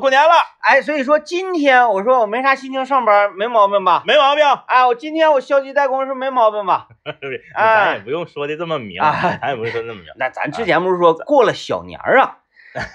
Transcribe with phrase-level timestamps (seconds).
[0.00, 0.30] 过年了，
[0.60, 4.02] 哎，所以说今天我说我没啥心情上班，没毛病吧？
[4.06, 4.44] 没毛病。
[4.66, 6.88] 哎，我今天我消极怠工是没毛病吧？
[7.54, 10.06] 咱也不用说的这么明，哎咱也不用说那么明。
[10.16, 12.38] 那咱之前不是说过了小年儿啊，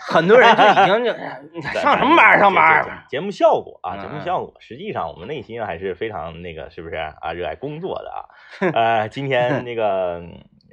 [0.07, 3.03] 很多人就已经就 上什么班儿上班儿？
[3.07, 4.53] 节目效果啊，嗯节目效果。
[4.59, 7.33] 实际上我们内心还是非常那个，是不是啊？
[7.33, 8.25] 热爱工作的啊。
[8.73, 10.23] 呃，今天那个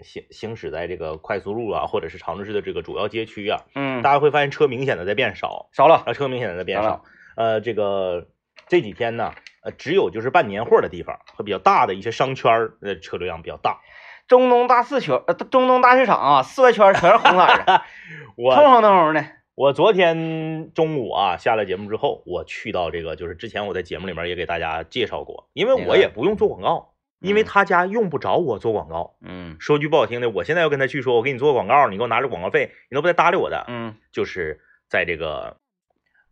[0.02, 5.68] 行行驶在这个快速路啊，或者是长春市的这个主要街区啊，嗯，大家会发现车明显的在变少。
[5.72, 6.02] 少了。
[6.06, 7.04] 啊，车明显的在变少。
[7.36, 8.28] 呃，这个
[8.68, 13.80] 这几天呢，呃，只有就是办年货的地方和比较大的一些商圈儿，呃，车流量比较大。
[14.28, 17.82] 中东大四圈，呃，中东大市场啊，四外圈全是红色的，
[18.36, 19.24] 我腾腾腾腾的。
[19.54, 26.91] 我昨天中午啊下了节目之后，我去到这个，就是之前我在节目里面也给大家介绍过，因为我也不用做广告，
[27.22, 29.16] 因为嗯他家用不着我做广告。
[29.20, 33.64] 嗯说句不好听的，我现在要跟他去说，我给你做个广告，你给我拿着广告费，你都不带搭理我的。
[33.68, 35.56] 嗯就是在这个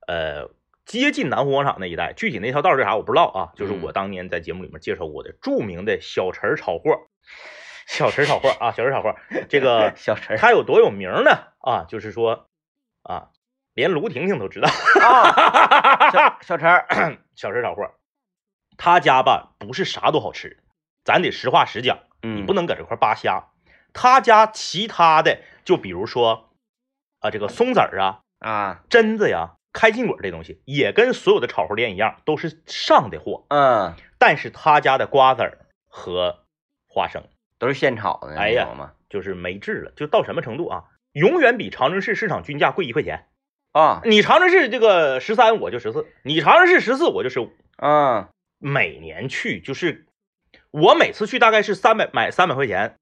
[0.07, 0.51] 呃
[0.85, 3.53] 接近南湖广场那一带，具体那条道是啥我不知道啊。
[3.57, 7.09] 就是嗯我当年在节目里面介绍过的著名的小陈炒货，
[7.87, 9.15] 小陈炒货啊，小陈炒货，
[9.49, 11.31] 这个 小陈他有多有名呢？
[11.61, 12.49] 啊，就是说
[13.03, 13.29] 啊，
[13.75, 16.87] 连卢婷婷都知道，啊，小小陈儿，
[17.37, 17.95] 小陈炒货，
[18.77, 20.63] 他家吧不是啥都好吃，
[21.05, 21.99] 咱得实话实讲。
[22.23, 23.49] 你嗯不能搁这块扒瞎。
[23.93, 26.51] 他家其他的，就比如说
[27.21, 33.47] 啊，这个松子儿啊、啊，榛子呀、开心果这东西，也跟所有的炒货店一样，都是上的货。
[33.49, 36.45] 嗯，但是他家的瓜子儿和
[36.87, 37.25] 花生
[37.59, 38.95] 都是现炒的，哎呀。
[39.09, 40.85] 就是没治了，就到什么程度啊？
[41.11, 43.27] 永远比长春市市场均价贵一块钱。
[43.73, 47.51] 啊，你长春市这个十三，我就十四；你长春市十四，我就十五。
[47.79, 48.29] 嗯
[48.61, 50.07] 每年去就是，
[50.71, 52.97] 我每次去大概是三百买三百块钱，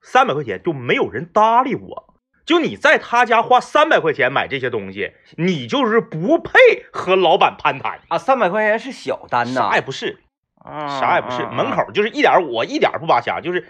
[0.00, 2.14] 三百块钱就没有人搭理我。
[2.44, 6.50] 就你在他家花三百块钱买这些东西，你就是不配
[6.92, 10.18] 和老板攀谈，啊，三百块钱是小单呐啥，也不是，
[10.56, 13.68] 啊啥也不是，啊门口就是一点我一点不扒瞎，就是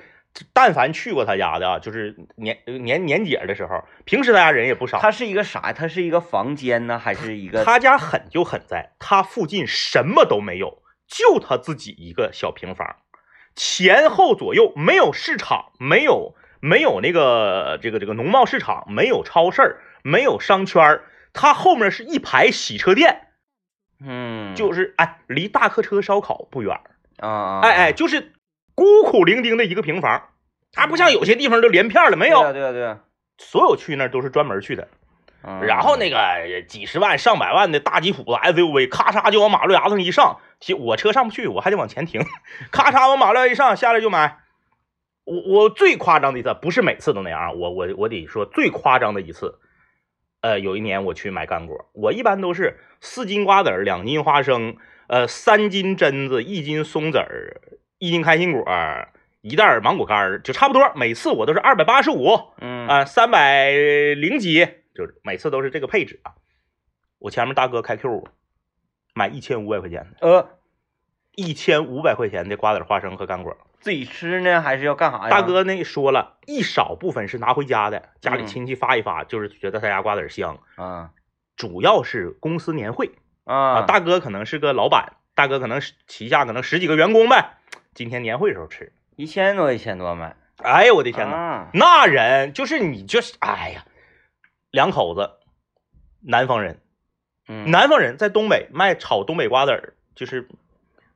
[0.54, 4.98] 但凡去过他家的啊，就是年年年节的时候，平时他家人也不少。
[4.98, 5.72] 他是一个啥呀？
[5.74, 7.66] 它是一个房间呢，还是一个？
[7.66, 12.96] 他家狠就狠在，他附近什么都没有，就他自己一个小平房，
[13.54, 23.28] 前后左右没有市场，没有没有那个这个这个农贸市场，没有超市儿，没有商圈儿，他后面是一排洗车店，
[24.04, 26.82] 嗯，就是哎，离大客车烧烤不远儿，
[27.18, 28.32] 啊啊，哎哎，就是
[28.74, 30.30] 孤苦伶仃的一个平房，
[30.72, 33.00] 它不像有些地方都连片儿了，没对啊有，对啊对啊，
[33.38, 34.88] 所有去那儿都是专门去的。
[35.44, 42.22] 嗯然后那个几十万、上百万的大吉普子 SUV，咔嚓就往马路牙子上一上，其我车上不去，我还得往前停，
[42.70, 44.38] 咔嚓往马路牙一上，下来就买。
[45.24, 49.60] 我我最夸张的一次，不是每次都那样啊，我我我得说最夸张的一次，
[50.40, 54.76] 呃，有一年我去买干果，我一般都是四斤瓜子儿，两斤花生，
[55.06, 57.60] 呃，三斤榛子，一斤松子儿，
[57.98, 58.64] 一斤开心果，
[59.42, 60.92] 一袋芒果干儿，就差不多。
[60.96, 66.34] 每次我都是二百八十五，嗯啊，三百零几，就是每次都是这个配置啊。
[67.18, 68.28] 我前面大哥开 Q 五，
[69.14, 70.48] 买一千五百块钱的，呃，
[71.34, 73.56] 一千五百块钱的瓜子、花生和干果。
[73.80, 75.28] 自己吃呢，还是要干啥呀？
[75.28, 80.58] 大哥那说了一少部分是拿回家的，家里嗯亲戚发一发，就是觉得他家瓜子香。
[80.76, 81.10] 啊
[81.54, 83.12] 主要是公司年会
[83.44, 87.58] 啊，啊，大哥可能是个老板，大哥可能是旗下可能十几个员工呗。
[87.94, 91.36] 今天年会时候吃，一千多一千多买，哎呦我的天哪！
[91.36, 91.68] 呐！
[91.74, 93.84] 那人就是你就是哎呀，
[94.72, 95.30] 两口子，
[96.20, 96.80] 南方人，
[97.46, 100.48] 嗯南方人在东北卖炒东北瓜子儿，就是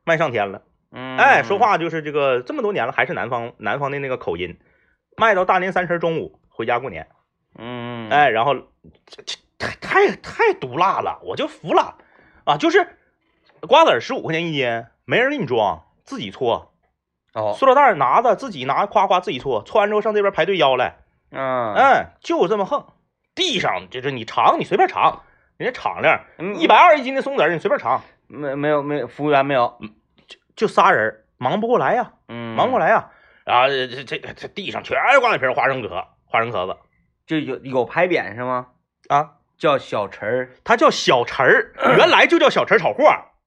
[0.05, 0.63] 卖上天了。
[0.93, 4.59] 嗯，哎，说话就是这个这么多年了，还是南方南方的那个口音，
[5.17, 7.09] 卖到大年三十中午回家过年。
[7.59, 8.55] 嗯，哎，然后
[9.07, 11.97] 这这太太太毒辣了，我就服了
[12.45, 12.59] 啊！
[12.59, 12.99] 就是
[13.63, 16.75] 瓜子十五块钱一斤，没人给你装，自己搓，
[17.33, 20.99] 哦，塑料袋拿着自己拿，夸夸自己搓，搓完之后上这边排队要来。
[21.31, 22.87] 嗯嗯，就这么横，
[23.37, 25.23] 地上就是你尝，你随便尝，
[25.59, 29.79] 人家敞亮，嗯一百二一斤的松子儿你随便尝，没没有没有服务员没有，
[30.57, 33.11] 就仨人忙不过来呀，嗯，忙不过来呀。
[33.45, 36.77] 然后这这这这地上全是瓜子皮儿、花生壳、花生壳子
[37.27, 38.67] 就有有牌匾是吗？
[39.09, 43.05] 啊，叫小陈儿，它叫小陈儿，原来就叫小陈炒货，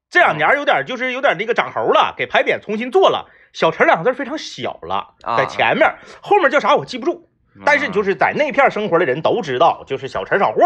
[0.10, 3.30] 这两年有点就是有点那个长猴了，给牌匾重新做了。
[3.52, 7.29] 小陈两个字非常小了，啊在前面，后面叫啥我记不住。
[7.66, 10.62] 但是就是是在那片生活的人都知道，就是小陈炒货，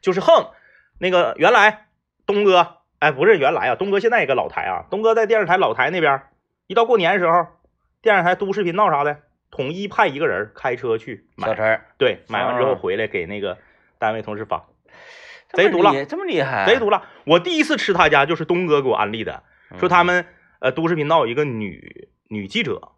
[0.00, 0.50] 就是横。
[0.98, 1.86] 那个原来
[2.26, 6.22] 东哥，哎，不是原来啊，东哥现在也个老台啊，东哥在电视台老台那边，
[6.66, 7.46] 一到过年的时候，
[8.00, 9.18] 电视台都市频道啥的，
[9.50, 13.58] 统一派一个人开车去买，小陈，对，买完之后啊回来给那个
[13.98, 14.66] 单位同事发。
[15.50, 17.02] 贼毒辣这么厉这么厉害，贼毒辣。
[17.24, 19.42] 我第一次吃他家就是东哥给我安利的，
[19.78, 20.26] 说他们
[20.60, 22.92] 呃都市频道有一个女女记者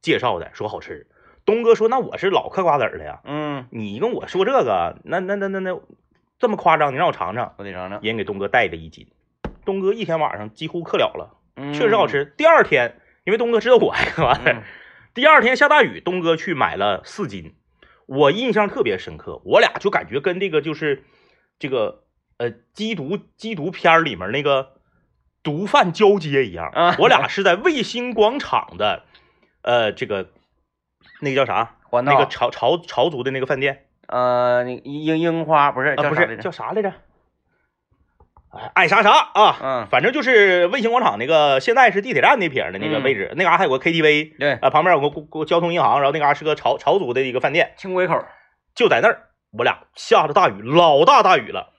[0.00, 1.06] 介绍的，说好吃。
[1.44, 5.80] 东哥说那我是老嗑瓜子儿的呀，嗯，你跟我说这个，那那那那那
[6.38, 7.54] 这么夸张，你让我尝尝。
[7.58, 9.08] 我得尝尝，人给东哥带了一斤，
[9.64, 12.24] 东哥一天晚上几乎嗑了了，嗯确实好，吃。
[12.36, 14.62] 第二天，因为东哥知道我爱嗑瓜子儿，嗯
[15.14, 17.54] 第二天下大雨，东哥去买了四斤，
[18.06, 19.42] 我印象特别深刻。
[19.44, 21.04] 我俩就感觉跟这个就是
[21.58, 22.04] 这个
[22.38, 24.80] 呃缉毒缉毒片儿里面那个
[25.42, 26.96] 毒贩交接一样啊。
[26.98, 29.02] 我俩是在卫星广场的
[29.60, 30.30] 呃这个
[31.22, 31.76] 那个叫啥？
[31.88, 36.92] 环那个朝朝朝族的那个饭店呃，那樱樱花不是啊，不是叫啥来着叫啥来着？
[38.50, 39.56] 哎，爱啥啥啊！
[39.62, 48.24] 嗯反正就是卫星广场那个，现在是地铁站那撇的那个嗯位置，那嘎还有个 KTV，对，啊，旁边有个交通银行，然后那嘎是个朝朝族的一个饭店，轻轨口，
[48.74, 51.72] 就在那儿，我俩下着大雨，老大大雨了，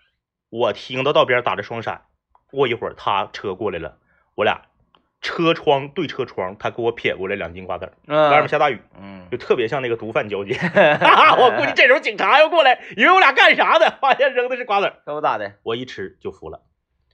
[0.49, 2.03] 我听到道边打着双闪，
[2.49, 3.97] 过一会儿他车过来了，
[4.35, 4.61] 我俩
[5.23, 7.91] 车窗对车窗，他给我撇过来两斤瓜子儿，
[8.29, 9.23] 外面嗯下大雨，嗯。
[9.31, 10.53] 就特别像那个毒贩交接，
[11.39, 16.61] 我估计这时候警察要过来，以为我俩干啥呢， 发现扔的是瓜子儿，可不咋的，我一吃就服了。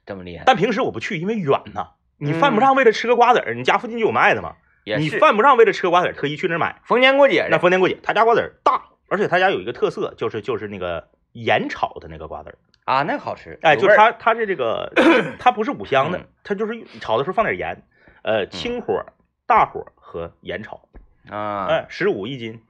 [0.05, 1.91] 这么厉害，但平时我不去，因为远呐。
[2.17, 4.55] 你犯不上为了吃个瓜子儿，你家附近就有卖的嘛。
[4.83, 6.81] 你犯不上为了吃个瓜子儿特意去那买。
[6.83, 12.57] 逢年过节，那逢年过节，他家瓜子儿大，而且他家有一个特色，就是就是那个盐炒的那个瓜子儿。
[12.83, 14.91] 啊，那个好吃，哎，就它它是这个，
[15.39, 17.83] 它不是五香的嗯，它就是炒的时候放点盐，
[18.23, 19.05] 呃，轻火、
[19.47, 20.81] 大火和盐炒，
[21.29, 22.61] 啊，哎，十五一斤，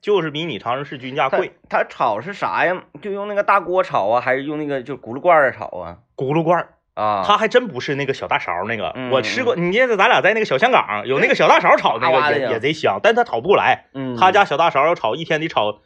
[0.00, 1.52] 就是比你长春市均价贵。
[1.68, 2.84] 它炒是啥呀？
[3.00, 5.98] 就用那个大锅炒啊，还是用那个就轱辘罐儿炒啊？
[6.16, 9.54] 轱辘罐儿，啊，它还真不是那个小大勺那个，嗯我吃过。
[9.56, 13.86] 你记得咱俩在那个小香港有那个小大勺炒那个 也也贼香，但它炒不过来。
[13.94, 15.78] 嗯，他家小大勺要炒一天得炒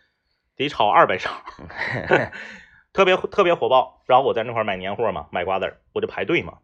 [0.57, 1.31] 得炒二百勺，
[2.93, 4.03] 特别特别火爆。
[4.07, 6.55] 然后我在那块儿买年货嘛，买瓜子儿，我就排队嘛。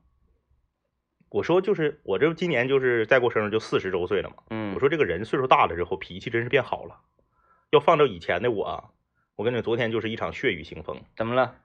[1.32, 4.36] 我说就是我这今年就是再过生日就四十周岁了嘛。
[4.50, 7.00] 嗯，我说这个人岁数大了之后脾气真是变好了。
[7.70, 8.92] 要放到以前的我，
[9.34, 11.00] 我跟你昨天就是一场血雨腥风。
[11.16, 11.56] 怎么了？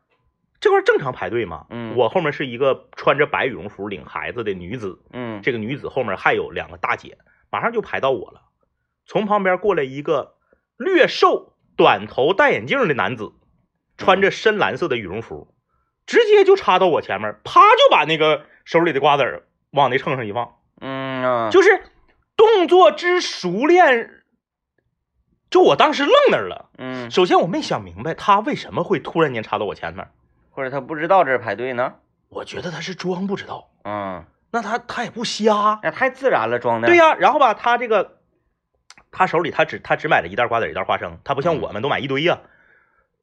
[0.60, 7.18] 这块儿正常排队吗，嗯我后面是一个穿着白羽绒服领孩子的女子，嗯，这个女子后面还有两个大姐，
[7.52, 8.44] 马上就排到我了。
[9.06, 10.36] 从旁边过来一个
[10.78, 13.34] 略瘦、短头、戴眼镜的男子，
[13.98, 15.54] 穿着深蓝色的羽绒服，
[16.06, 21.84] 直接就插到我前面，啪就把那个手里的瓜子儿往那秤上一放，嗯啊，就是
[22.36, 24.24] 动作之熟练。
[25.50, 26.70] 就我当时愣那儿了。
[26.78, 30.08] 嗯，首先我没想明白他为什么会突然间插到我前面，
[30.50, 31.96] 或者他不知道这儿排队呢？
[32.30, 36.88] 我觉得他是装不知道，嗯，那他他也不瞎，那太自然了，装的。
[36.88, 38.18] 对呀、然后吧，他这个，
[39.10, 42.42] 他手里他只他只买了一袋瓜子，一袋花生，他不像嗯我们都买一堆呀、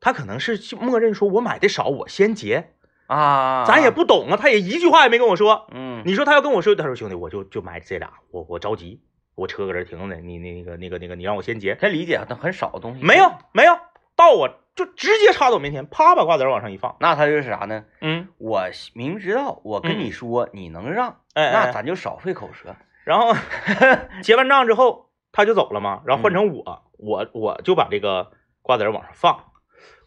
[0.01, 2.73] 他可能是默认说我买的少，我先结，
[3.07, 5.67] 啊，咱也，不懂啊，他也一句话也没跟我说。
[5.73, 9.01] 嗯，你说他要跟我说，他说兄弟，我就就买这俩，我我着急，
[9.35, 11.75] 我车搁这停着呢，你那个那个那个，你让我先结。
[11.75, 13.05] 他理解，但很少的东西。
[13.05, 13.77] 没有，没有，
[14.17, 16.97] 到我就直接插到我面前，啪把瓜子往上一放。
[17.01, 17.85] 那他就是啥呢？
[18.01, 18.63] 嗯，我
[18.95, 22.75] 明知道，我跟嗯你说，你能让，哎，那哎咱就少费口舌。
[23.05, 23.35] 然后
[24.23, 28.31] 结完账之后，他就走了嘛，然后换嗯成我，我我就把这个
[28.63, 29.45] 瓜子往上放，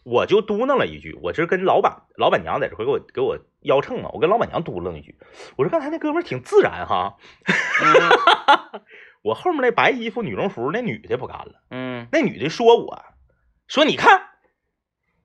[0.08, 5.16] 我就嘟囔了一句，我这跟老板老板娘在这块给我给我腰秤嘛，我跟老板娘嘟囔一句，
[5.56, 8.80] 我说刚才那哥们儿挺自然哈，嗯。
[9.22, 12.06] 我后面那白衣服女绒服那女的不干了，嗯。
[12.12, 13.04] 那女的说我
[13.66, 14.28] 说你看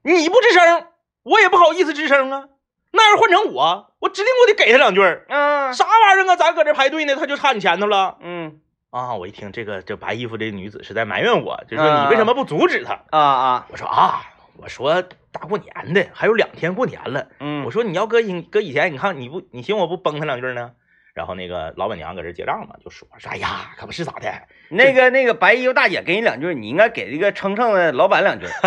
[0.01, 0.87] 你不吱声，
[1.23, 2.49] 我也不好意思吱声啊，
[2.91, 5.73] 那要换成我，我指定我得给他两句儿，嗯。
[5.73, 8.17] 啥玩意儿啊，咱搁这排队呢，他就插你前头了。
[8.21, 8.59] 嗯。
[8.89, 9.15] 啊！
[9.15, 12.99] 我一听这个这白衣服这女子是在埋怨我，就说你为什么不阻止他？
[13.11, 13.67] 啊啊。
[13.71, 14.21] 我说啊，
[14.57, 20.71] 我说大过年的还有两天过年了，嗯，我说你要搁以搁以前，你看你不你寻我不崩他两句呢？
[21.13, 24.31] 然后那个老板娘搁这结账嘛，就说说哎呀，可不是咋的，
[24.69, 28.47] 那个那个白衣服大姐给你两句，你应该给这个称称的老板两句。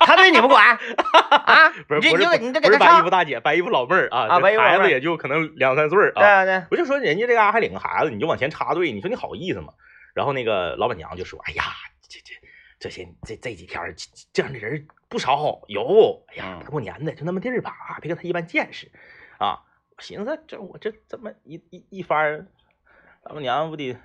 [0.00, 0.76] 他对你不管
[1.46, 1.70] 啊？
[1.86, 3.10] 不是不是你就给他不是白衣服。
[3.10, 6.44] 大姐，白衣服老妹儿啊，啊白衣服孩子也就可能两三岁啊对啊。
[6.44, 9.72] 对，我就说人家这嘎还领个孩子，你就往前插队，你说你好意思吗？
[10.12, 11.62] 然后那个老板娘就说：“哎呀，
[12.08, 12.34] 这这
[12.80, 16.24] 这些这这几天这这样的人不少，有。
[16.28, 18.90] 哎呀，嗯大过年的就那么地儿吧，啊别跟他一般见识
[19.38, 19.60] 啊。”
[19.94, 22.46] 我寻思这我这这么一一一番儿，
[23.24, 23.98] 老板娘不得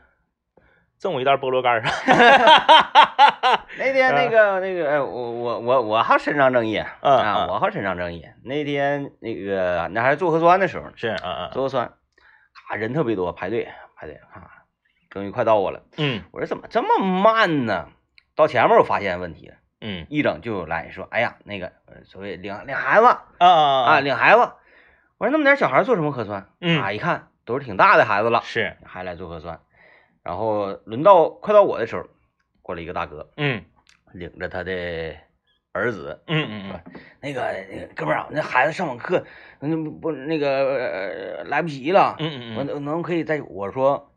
[0.97, 3.65] 赠我一袋菠萝干儿哈？
[3.77, 8.25] 那天那个那个，哎，我我我我好伸张正义啊，嗯啊嗯我好伸张正义。
[8.43, 11.93] 那天那个那还是做核酸的时候呢，是，嗯嗯做核酸，
[12.69, 14.65] 啊人特别多，排队排队啊，
[15.09, 15.83] 终于快到我了。
[15.97, 17.89] 嗯我说怎么这么慢呢？
[18.35, 20.07] 到前面我发现问题了，嗯。
[20.09, 24.51] 一整就来说，哎呀，那个呃所谓领领孩子啊啊啊，领孩子。
[25.17, 26.49] 我说那么点小孩做什么核酸？
[26.59, 26.81] 嗯。
[26.81, 28.75] 啊，一看都是挺大的孩子了，是。
[28.83, 29.59] 还来做核酸。
[30.23, 32.03] 然后轮到快到我的时候，
[32.63, 33.63] 过来一个大哥，嗯。
[34.11, 35.15] 领着他的
[35.73, 36.93] 儿子，嗯嗯嗯。
[37.21, 39.25] 那个那个哥们儿啊，那孩子上网课，
[39.59, 44.14] 那不不那个、呃、来不及了，嗯嗯我能能可以再我说，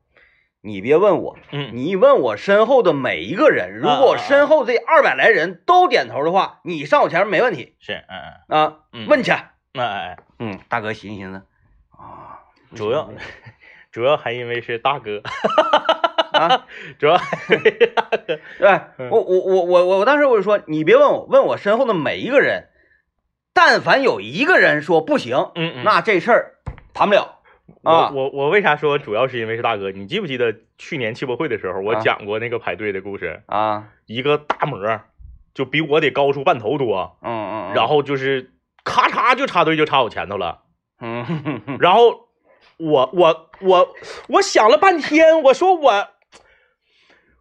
[0.69, 1.71] 你别问我，嗯。
[1.73, 8.61] 你问我身后的每一个人，如果身后这二百来人都点头的话，你上我前面没问题是嗯嗯。
[8.61, 9.07] 啊，嗯。
[9.09, 9.33] 问去。
[9.73, 11.43] 那嗯，大哥寻思寻思
[11.91, 12.41] 啊，
[12.75, 13.11] 主要
[13.91, 15.23] 主要还因为是大哥，
[16.33, 16.67] 啊，
[16.99, 19.09] 主要还是大哥，对嗯。
[19.11, 22.69] 我我我我我我当时我就说，你别问我，问我身后的每一个人，
[23.55, 26.55] 但凡有一个人说不行，嗯嗯，那这事儿
[26.93, 27.38] 谈不了我
[27.83, 28.11] 啊。
[28.11, 29.91] 我我为啥说主要是因为是大哥？
[29.91, 33.43] 你记不记得去年汽博会的时候，我啊讲过那个排队的故事？
[33.47, 34.79] 啊，一个大模
[35.55, 38.53] 就比我得高出半头多，嗯嗯，然后就是
[38.85, 40.63] 咔嚓就插队就插我前头了，
[41.01, 42.29] 嗯然后
[42.77, 43.95] 我我我
[44.29, 46.09] 我想了半天，我说我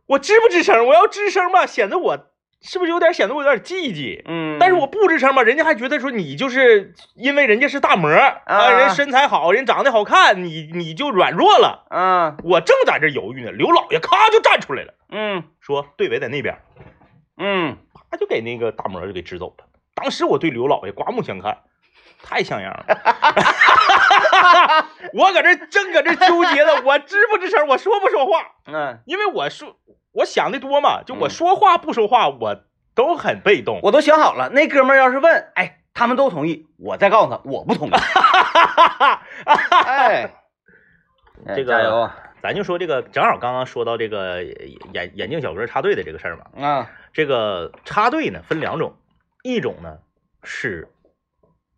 [0.08, 0.88] 我吱不吱声？
[0.88, 2.28] 我要吱声吧，显得我
[2.62, 4.22] 是不是有点显得我有点积极？
[4.26, 11.86] 嗯，但是我不吱声吧，人家还觉得说你就是因为人家是大模啊，人身材好，人长得好看，你你就软弱了。
[11.90, 16.58] 啊，我正在这犹豫呢，刘老爷咔就站出来了，嗯说队尾在那边，
[17.38, 17.78] 嗯
[18.10, 19.66] 啪就给那个大模就给支走了。
[19.94, 21.58] 当时我对刘老爷刮目相看，
[22.24, 22.86] 太像样了。
[25.14, 28.42] 我搁这正搁这纠结呢，我吱不吱声，我说不说话？
[28.66, 29.76] 嗯，因为我说
[30.12, 32.64] 我想的多嘛，就我嗯说话不说话，我
[32.96, 33.80] 都很被动。
[33.84, 37.92] 我都想好了，那哥们儿要是问，哎，他们都同意，我再告诉他我不同意。
[39.46, 40.34] 哎，
[41.56, 42.18] 这个加油啊！
[42.42, 46.46] 咱就说这个，正好刚刚说到这个眼眼镜小哥插队的这个事儿嘛。
[46.66, 48.96] 啊，这个插队呢分两种，
[49.44, 49.98] 一种呢
[50.44, 50.88] 是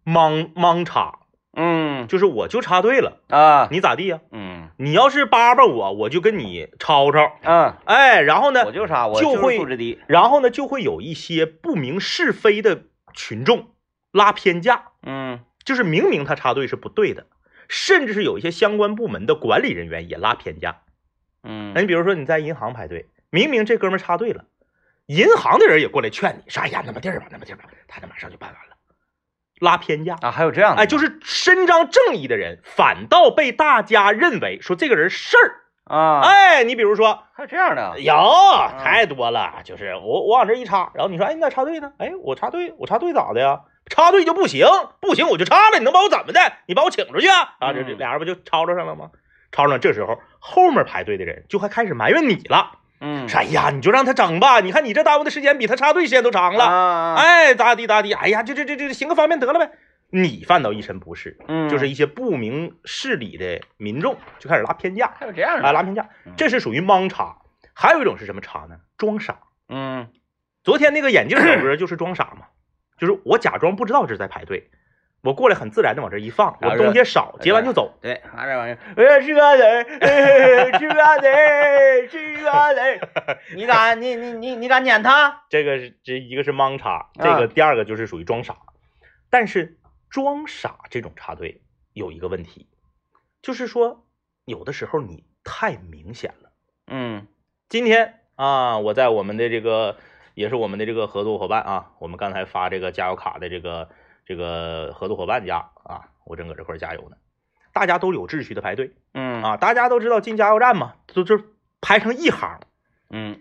[0.06, 1.20] 盲盲插，
[1.62, 4.22] 嗯就是我就插队了，啊，你咋地呀？
[4.32, 10.00] 嗯你要是叭叭我，我就跟你吵吵，嗯，哎，然后呢我，就啥，我就会素质低。
[10.08, 13.72] 然后呢就会有一些不明是非的群众
[14.14, 17.26] 拉偏架，嗯就是明明他插队是不对的，
[17.68, 20.78] 甚至是有一些相关部门的管理人员也拉偏架。
[21.44, 24.46] 嗯那你比如说你在银行排队，明明这哥们儿插队了，
[25.08, 28.69] 银行的人也过来劝你，说哎呀那么地儿吧，那么地儿吧，他那马上就办完了，
[29.60, 30.16] 拉偏架。
[30.22, 35.96] 啊，还有这样的，哎，就是伸张正义的人，反倒被大家认为说这个人事儿。
[35.96, 38.14] 啊，哎，你比如说还有这样的，有
[38.78, 41.92] 太多了，就是我我往这一插，然后你说哎你咋插队呢？
[41.98, 43.62] 哎我插队我插队咋的呀？
[43.90, 44.68] 插队就不行，
[45.02, 46.40] 不行我就插了，你能把我怎么的？
[46.68, 47.56] 你把我请出去啊？
[47.60, 49.10] 啊这俩人不就吵吵上了吗？
[49.52, 52.74] 吵吵上，这时候后面排队的人就还开始埋怨你了。
[53.02, 59.72] 嗯，说哎呀，你就让他整吧，你看你这耽误的时间比他插队时间都长了，啊，哎，咋地咋地，哎呀，就这这这行个方便得了呗。
[60.12, 66.10] 你犯到一身不是，嗯，就是一些不明事理的民众就开始拉偏架，还有这样啊，的，拉偏架。
[66.26, 67.38] 嗯，这是属于盲插。
[67.74, 68.78] 还有一种是什么插呢？
[68.98, 69.40] 装傻。
[69.70, 70.08] 嗯。
[70.62, 72.48] 昨天那个眼镜小哥就是装傻嘛，
[73.00, 74.70] 就是我假装不知道这是在排队，
[75.22, 77.98] 我过来很自然的往这一放，我然后东西少，结完就走。
[78.02, 79.64] 对，拿这玩意儿，哎，吃瓜子
[80.80, 83.00] 吃瓜子儿，吃瓜子儿，
[83.56, 85.44] 你敢，你你你你敢撵他？
[85.50, 88.56] 这个是这一个是盲插，这啊个第二个就是属于装傻。
[89.30, 89.78] 但是
[90.10, 91.62] 装傻这种插队
[91.94, 92.68] 有一个问题，
[93.42, 94.06] 就是说
[94.46, 96.50] 有的时候你太明显了。
[96.88, 97.28] 嗯
[97.68, 99.98] 今天啊，我在我们的这个
[100.34, 103.90] 也是我们的这个合作伙伴啊，我们刚才发这个加油卡的这个
[104.30, 107.18] 这个合作伙伴家啊，我正搁这块加油呢。
[107.74, 111.42] 大家都有秩序的排队嗯啊，大家都知道进加油站嘛，就就
[111.82, 112.60] 排成一行。
[113.10, 113.40] 嗯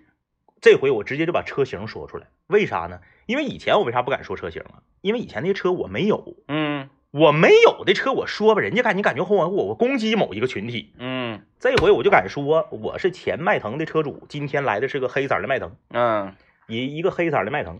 [0.62, 3.00] 这回我直接就把车型说出来，为啥呢？
[3.26, 4.80] 因为以前我为啥不敢说车型啊？
[5.02, 10.95] 因为以前那些车我没有，嗯我没有的车我说吧，人家感你感觉我我我攻击某一个群体。
[10.99, 15.76] 嗯这回我就敢说，我是前迈腾的车主，今天来的是个黑色的迈腾。
[15.90, 16.35] 嗯
[16.66, 17.78] 一一个黑色的迈腾，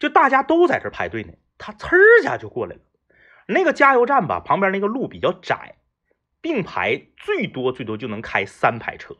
[0.00, 1.32] 就大家都在这排队呢，
[1.64, 2.80] 他呲儿一下就过来了。
[3.46, 5.76] 那个加油站吧，旁边那个路比较窄，
[6.40, 9.14] 并排最多最多就能开三排车。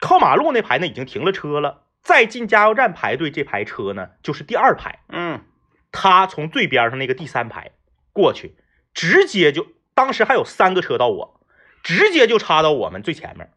[0.00, 4.98] 靠马路那排呢已经停了车了，再进加油站排队这排车呢就是第二排。
[5.08, 5.44] 嗯
[5.92, 7.70] 他从最边上那个第三排
[8.12, 8.56] 过去，
[8.92, 11.46] 直接就当时还有三个车到我，
[11.84, 13.52] 直接就插到我们最前面。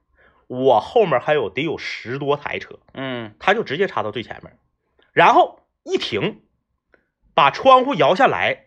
[0.47, 4.59] 我后面还有得有十多台车，嗯他就直接插到最前面，
[5.11, 6.43] 然后一停，
[7.35, 8.65] 把窗户摇下来，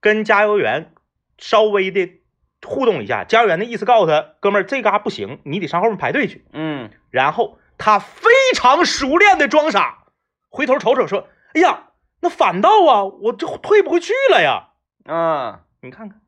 [0.00, 0.94] 跟加油员
[1.36, 2.20] 稍微的
[2.64, 3.24] 互动一下。
[3.24, 6.46] 加油员的意思告诉他，哥们儿这嘎不行，你得上后面排队去。
[6.52, 10.04] 嗯然后他非常熟练的装傻，
[10.48, 11.88] 回头瞅瞅说，哎呀，
[12.20, 14.68] 那反倒啊，我这退不回去了呀。
[15.04, 16.20] 啊你看看，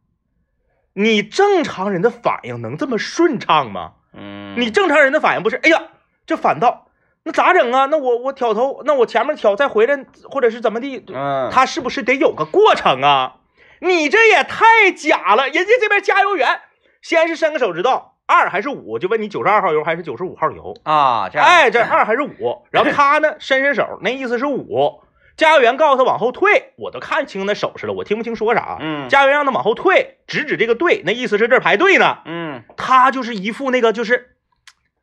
[0.92, 3.95] 你正常人的反应能这么顺畅吗？
[4.12, 5.83] 嗯，你正常人的反应不是，哎呀，
[6.26, 6.88] 这反道，
[7.28, 7.85] 那咋整啊？
[7.90, 11.04] 那我我挑头，那我前面挑再回来，或者是怎么地？
[11.08, 13.35] 嗯，他是不是得有个过程啊？
[13.80, 15.44] 你这也太假了！
[15.44, 16.61] 人家这边加油员
[17.02, 20.75] 先是伸个手指头，二还是五，就问你九十二号油还是九十五号油？
[20.85, 25.02] 啊，这样，哎，这二还是五，然后他呢伸伸手，那意思是五。
[25.37, 28.78] 加油员告诉他往后退，我都看清那手势了，我听不清说啥。
[28.80, 32.18] 嗯加油员让他往后退，指指这个队，那意思是这儿排队呢。
[32.25, 34.35] 嗯他就是一副那个就是，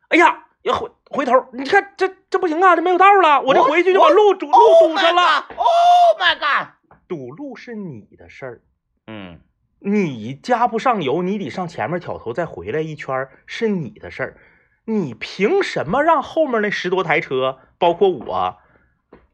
[0.09, 4.57] 哎呀，要回回头，你看这这不行啊，这没有道了，我这回去就把路堵路
[4.89, 5.45] 堵上了。
[5.55, 6.69] ，Oh my god！
[7.07, 8.61] 堵路是你的事儿，
[9.07, 9.39] 嗯。
[9.79, 14.37] 你加不上油，你得上前面挑头再回来一圈是你的事儿，
[14.85, 18.57] 你凭什么让后面那十多台车，包括我，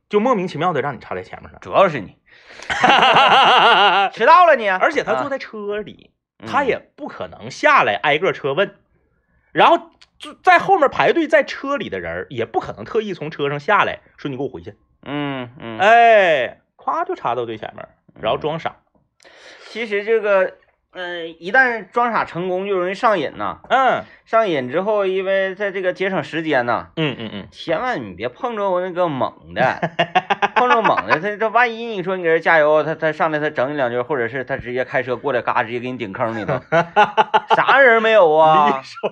[0.10, 1.60] 就莫名其妙的让你插在前面了？
[1.62, 2.18] 主要是你。
[4.12, 6.50] 迟到了你，而且他坐啊在车里，嗯。
[6.50, 8.76] 他也不可能下来挨个车问，
[9.54, 17.88] 然后就在后面排队在车里的人儿也不可能特意从车上下来说你给我回去，嗯嗯，哎，咵就插到最前面，
[18.22, 18.76] 然后装傻，
[19.68, 20.54] 其实这个，
[20.92, 23.62] 呃，一旦装傻成功，就容易上瘾呐。
[23.70, 24.04] 嗯。
[24.26, 29.62] 上瘾之后，因为在这个节省时间呐，嗯嗯嗯，千万你别碰着我那个猛的，
[30.62, 36.62] 碰着猛的，他这万一你说你给人加油，他他上来他整你两句，或者是他直接开车过来，嘎直接给你顶坑里头，
[37.56, 38.82] 啥人没有啊李啊？
[38.84, 39.12] 爽，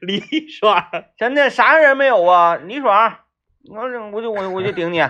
[0.00, 0.86] 李爽。
[1.16, 2.54] 真的啥人没有啊？
[2.56, 3.16] 李爽，
[3.62, 5.02] 你看我就我我就顶你，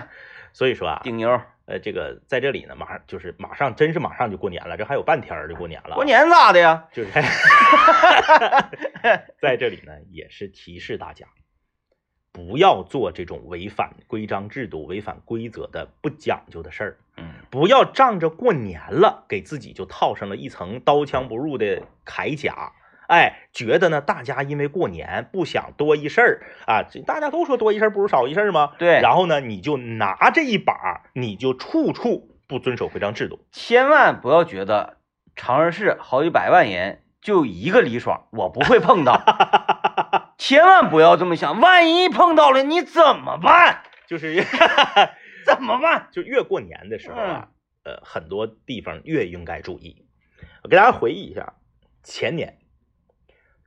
[0.51, 1.39] 所以说啊，顶牛。
[1.67, 5.93] 呃，这个在这里呢，马上就是马上，真是马上就过年了，这还有半天就过年了。
[5.95, 6.85] 过年咋的呀？
[6.91, 7.09] 就是
[9.39, 11.27] 在这里呢，也是提示大家，
[12.31, 16.97] 不要做这种违反规章制度、违反规则的不讲究的事儿。
[17.17, 22.71] 嗯不要仗着过年了，给自己就套上了一层刀枪不入的铠甲。
[23.07, 28.71] 哎，觉得呢，大家因为过年不想多一事儿啊，这大家都说多一事儿不如少一事儿吗？
[28.79, 33.39] 对然后呢，你就拿这一把，你就处处不遵守规章制度。
[33.51, 34.95] 千万不要觉得
[35.35, 39.21] 长安市好几百万人就一个李爽，我不会碰到。
[40.41, 43.83] 千万不要这么想，万一碰到了你怎么办？
[44.07, 44.43] 就是
[45.45, 46.07] 怎么办？
[46.11, 47.49] 就越过年的时候啊，
[47.83, 50.07] 呃，很多地方越应该注意。
[50.63, 51.53] 我给大家回忆一下，
[52.01, 52.57] 前年、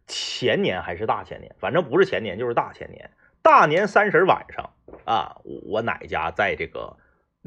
[0.09, 3.13] 前年还是大前年，反正不是前年就是大前年。
[3.41, 6.97] 大年三十晚上啊，我我奶家在这个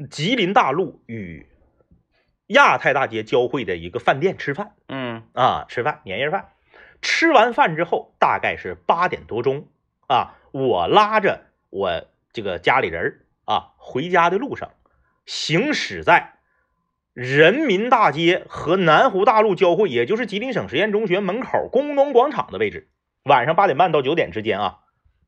[0.08, 1.46] 吉林大路与
[2.46, 6.48] 亚太大街交汇的一个饭店吃饭嗯啊，吃饭年夜饭。
[7.00, 9.68] 吃完饭之后，大概是八点多钟
[10.06, 14.70] 啊，我拉着我这个家里人儿啊回家的路上，
[15.26, 16.34] 行驶在
[17.12, 22.88] 人民大街和南湖大路交汇，也就是吉林省实验中学门口工农广场的位置。
[23.24, 24.78] 晚上八点半到九点之间啊，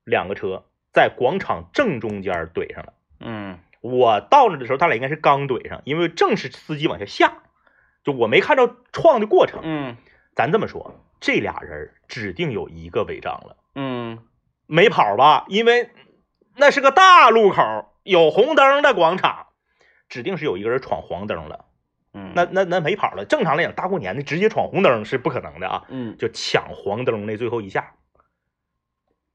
[0.04, 2.92] 两个车在广场正中间怼上了。
[3.18, 7.38] 嗯我到那的时候，他俩应该是刚怼上，因为正是司机往下下，
[8.04, 9.60] 就我没看着撞的过程。
[9.62, 9.96] 嗯
[10.34, 14.18] 咱这么说，这俩人指定有一个违章了，嗯
[14.66, 15.44] 没跑吧？
[15.48, 15.90] 因为
[16.56, 17.62] 那是个大路口，
[18.02, 19.48] 有红灯的广场，
[20.08, 21.66] 指定是有一个人闯黄灯了。
[22.12, 23.24] 嗯，那那那没跑了。
[23.24, 27.94] 正常来讲，大过年的直接闯红灯是不可能的啊，嗯就抢黄灯那最后一下。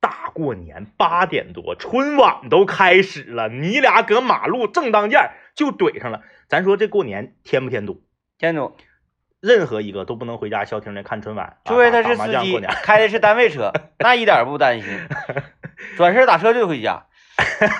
[0.02, 6.22] 大过年八点多，春晚都开始了，你俩搁马路正当间就怼上了。
[6.48, 8.04] 咱说这过年添不添堵？
[8.38, 8.76] 建筑，
[9.46, 12.60] 任何一个都不能回家消停的看春晚，啊除非他是司机。
[12.82, 15.08] 开的是单位车， 那一点儿不担心，
[15.96, 17.06] 转身打车就回家，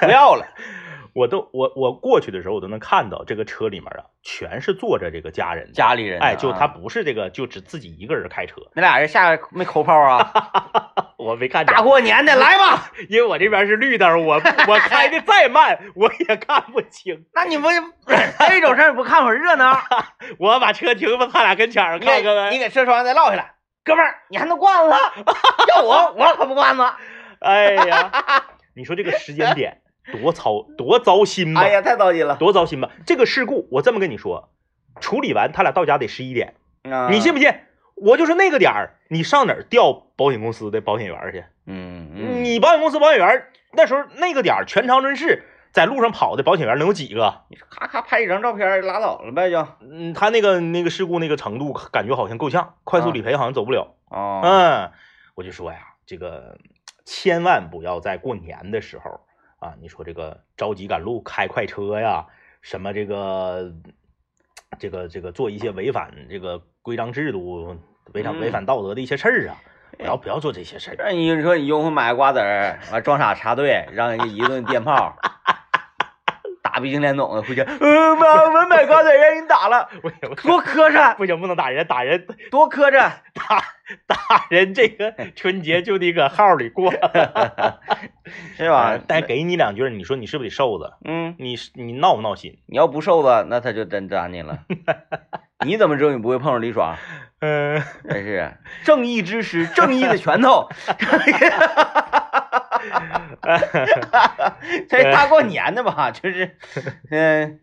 [0.02, 0.46] 不要了。
[1.16, 5.72] 我都我我过去的时候，我都能看到这个车里面啊，全是坐着这个家人。
[5.72, 8.56] 家里人啊哎，就他啊不是这个，就只自己一个人开车。
[8.74, 10.85] 那俩人下来没抠炮啊？
[11.18, 14.36] 我没看见大，过年的来吧， 因为我这边是绿灯，我
[14.68, 17.26] 我开的再慢，我也看不清。
[17.34, 17.68] 那你不
[18.48, 19.78] 这种事儿不看会儿热闹？
[20.40, 22.50] 我把车停到他俩跟前儿你看看呗。
[22.50, 24.96] 给你给车窗再落下来，哥们儿，你还能惯子？
[25.76, 26.84] 要我我可不惯子。
[27.40, 28.12] 哎呀，
[28.76, 31.62] 你说这个时间点多操多糟心吧？
[31.62, 32.36] 哎呀，太糟心了。
[32.38, 32.90] 多糟心吧！
[33.06, 34.50] 这个事故我这么跟你说，
[35.00, 36.56] 处理完他俩到家得十一点，
[37.10, 37.34] 你信？
[37.34, 37.54] 不信？
[37.96, 41.44] 我就是那个点儿，你上哪儿调保险公司的保险员去？
[41.66, 47.44] 嗯嗯，你保险公司保险员那时候那个点儿，全长春市在路上跑的保险员能有几个？
[47.50, 49.68] 你咔咔拍一张照片拉倒了呗就。
[49.82, 53.96] 嗯，他那个那个事故那个程度，感觉好像够呛，快速理赔好像走不了。
[54.10, 54.92] 哦，嗯，
[55.34, 56.58] 我就说呀，这个
[57.06, 59.20] 千万不要在过年的时候
[59.60, 62.26] 啊，你说这个着急赶路开快车呀，
[62.62, 63.72] 什么这个
[64.78, 67.76] 这个这个做一些违反这个规章制度、
[68.14, 69.58] 违反违嗯反道德的一些事儿啊，
[69.98, 70.96] 不要不要做这些事儿。
[71.00, 75.18] 那你说你用户买个瓜子儿，完装傻插队， 让人家一顿电炮，
[76.62, 79.90] 打鼻青脸肿的回家，嗯 妈，我买瓜子儿让人打了，
[80.44, 83.10] 多磕碜，不行，不能打人，打人多磕碜。
[83.34, 83.64] 打
[84.06, 86.92] 打人，这个春节就得搁号里过，
[88.58, 89.02] 是吧呃？
[89.08, 90.98] 但给你两句，你说你是不是得受着？
[91.04, 92.60] 嗯，你你闹不闹心？
[92.68, 94.60] 你要不瘦子，那他就真扎你了。
[95.66, 96.98] 你怎么知道你不会碰上李爽？
[97.40, 100.68] 嗯、 真是正义之师，正义的拳头。
[104.90, 106.58] 这大过年的吧，就是，
[107.12, 107.60] 嗯、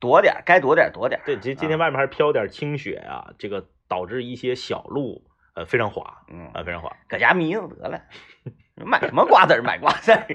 [0.00, 1.20] 躲点，该躲点躲点。
[1.24, 6.90] 对，今今天外面还飘点清雪啊，这个导致一些小路呃非常滑嗯，啊，非常滑。
[7.08, 8.00] 搁家眯着得了。
[8.84, 9.62] 买什么瓜子儿？
[9.62, 10.26] 买瓜子儿，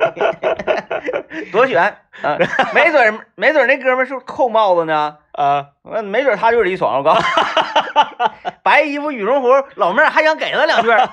[1.51, 1.81] 多悬
[2.23, 2.37] 啊！
[2.73, 5.17] 没准儿没准儿那哥们儿是扣帽子呢？
[5.33, 11.07] 啊，呃没准儿他就是李爽，我告诉你， 白衣服羽绒服，老妹儿还想给他两句儿。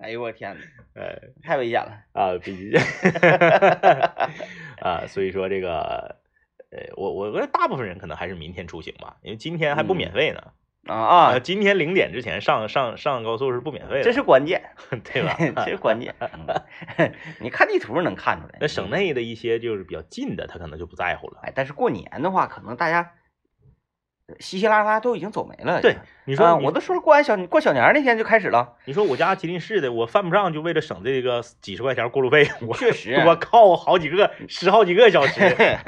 [0.00, 0.56] 哎呦我天
[0.94, 1.92] 哪，呃太危险了。
[2.12, 2.76] 啊，必须
[4.80, 6.16] 啊，所以说这个
[6.70, 10.38] 呃，我我觉得大部分人可能还是明天出行吧，因为今天还不免费呢。
[10.38, 10.52] 啊
[10.86, 14.62] 啊，啊，今天零点之前上上上高速是不免费的，这是关键，
[15.04, 15.36] 对吧？
[15.64, 16.14] 这是关键。
[16.20, 18.58] 嗯 你看地图能看出来。
[18.60, 21.40] 那省内的一些就是比较近的，他可能就不在乎了。
[21.42, 23.12] 哎，但是过年的话，可能大家
[24.40, 25.82] 稀稀拉拉都已经走没了。
[25.82, 28.76] 对，你说啊，我都说过完小过小年那天就开始了。
[28.86, 35.78] 你说我家吉林市的，我犯不上就为了省这个几十块钱过路费，我确实，我靠好几个十好几个小时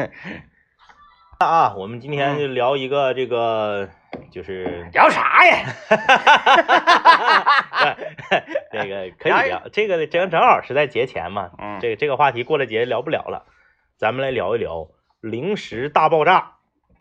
[1.41, 1.75] 啊！
[1.75, 3.89] 我们今天就聊一个这个，
[4.31, 5.75] 就是聊啥呀？
[8.71, 13.47] 这个可以聊，这个正正好是在节前嘛，嗯，这个这个话题过了节聊不了了，
[13.97, 14.89] 咱们来聊一聊
[15.23, 16.57] 零食大爆炸，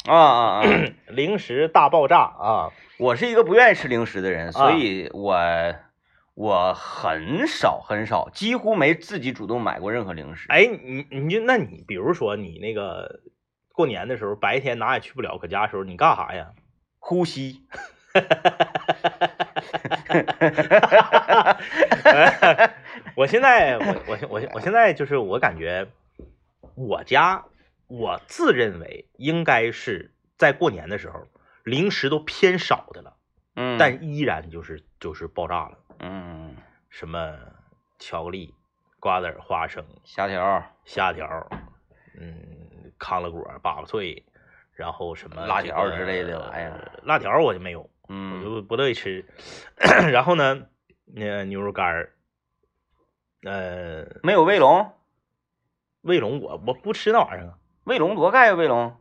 [0.08, 0.64] 啊啊啊！
[1.12, 2.70] 零食大爆炸啊！
[2.98, 5.36] 我是一个不愿意吃零食的人，所啊以我
[6.36, 10.48] 我很少很少，几乎没自己主动买过任何零食。
[10.48, 13.20] 哎，你你就那你比如说你那个
[13.80, 16.52] 过年的时候，白天哪也去不了，搁家的时候你干啥呀？
[17.00, 17.66] 呼吸，
[23.16, 25.88] 我现在我我我我现在就是我感觉
[26.76, 27.46] 我家
[27.88, 31.26] 我自认为应该是在过年的时候
[31.64, 33.16] 零食都偏少的了，
[33.56, 36.54] 嗯，但依然就是就是爆炸了，嗯，
[36.90, 37.38] 什么
[37.98, 38.54] 巧克力、
[39.00, 41.48] 瓜子儿、花生、虾条、虾条，
[42.20, 42.69] 嗯，
[43.00, 44.24] 康乐果、粑粑脆，
[44.74, 49.26] 然后什么辣这个条之类的玩意儿，辣条我就没有，嗯我嗯就不乐意吃。
[50.12, 50.68] 然后呢，
[51.06, 52.14] 那牛肉干儿，
[53.44, 54.94] 呃，没有卫龙，
[56.02, 57.54] 卫龙我我不吃那玩意儿啊，
[57.86, 58.98] 卫龙多盖啊，卫龙，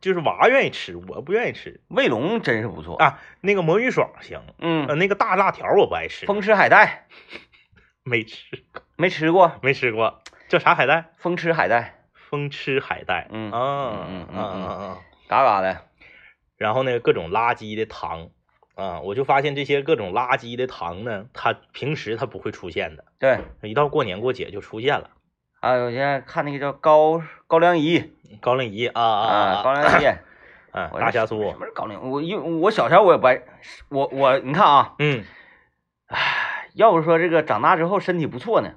[0.00, 2.96] 就是娃愿意吃，我不愿意吃卫龙真是不错。
[2.96, 3.20] 啊。
[3.40, 7.06] 那个魔芋爽行，呃，嗯，那个大辣条我不爱吃，风吃海带
[8.04, 8.64] 没吃
[8.96, 11.10] 没吃过，没吃过，叫啥海带？
[11.18, 11.97] 风吃海带，
[12.28, 14.98] 风吃海带，嗯啊嗯嗯嗯啊啊啊！
[15.28, 15.82] 嘎嘎的。
[16.56, 18.30] 然后呢，各种垃圾的糖
[18.74, 25.10] 啊，我就发现这些各种垃圾的糖呢，它平时它不会出现的，对一到过年过节就出现了。
[25.60, 28.10] 啊，我现在看那个叫高高粱饴
[28.40, 30.16] 高粱饴啊啊啊，高粱饴。
[30.70, 32.10] 啊， 大虾酥什么，是高粱？
[32.10, 33.40] 我因为我小时候我也不爱，
[33.88, 35.24] 我我你看啊，嗯
[36.08, 38.74] 唉，要不说这个长大之后身体不错呢，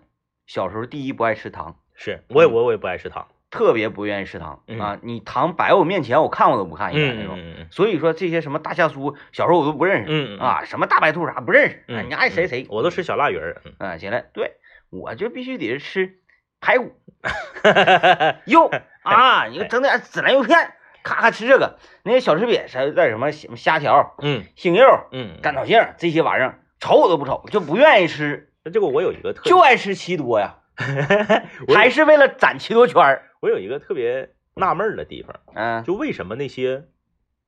[0.47, 4.97] 小时候第一不爱吃糖，是我也我我也不爱吃糖，特别不愿意吃糖嗯啊！
[5.03, 7.37] 你糖摆我面前，我看我都不看一眼那种。
[7.69, 12.65] 所以说这些什么大虾酥，小时候我都不认识嗯嗯啊，什么大白兔啥不认识，啊嗯，你爱谁谁。
[12.69, 14.53] 我都吃小腊鱼儿，嗯啊，行了，对
[14.89, 16.15] 我就必须得是吃
[16.61, 16.95] 排骨
[18.45, 18.71] 肉
[19.03, 21.77] 啊，你整点孜然肉片，咔咔吃这个。
[22.03, 30.55] 那些小食品，啥带什么虾条、嗯杏肉、嗯，干草杏这些玩意儿，瞅我都不瞅，就不愿意吃，那这个我有一个特，就爱吃奇多呀，
[31.75, 33.27] 还是为了攒奇多圈儿。
[33.41, 35.83] 我有一个特别纳闷儿的地方，嗯。
[35.83, 36.85] 就为什么那些，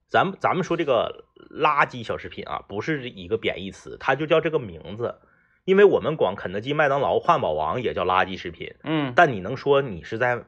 [0.10, 5.16] 咱们咱们说这个垃圾小食品啊，不是一个贬义词，它就叫这个名字，
[5.64, 9.14] 因为我们管肯德基、麦当劳、汉堡王也叫垃圾食品，嗯。
[9.16, 10.44] 但你能说你是在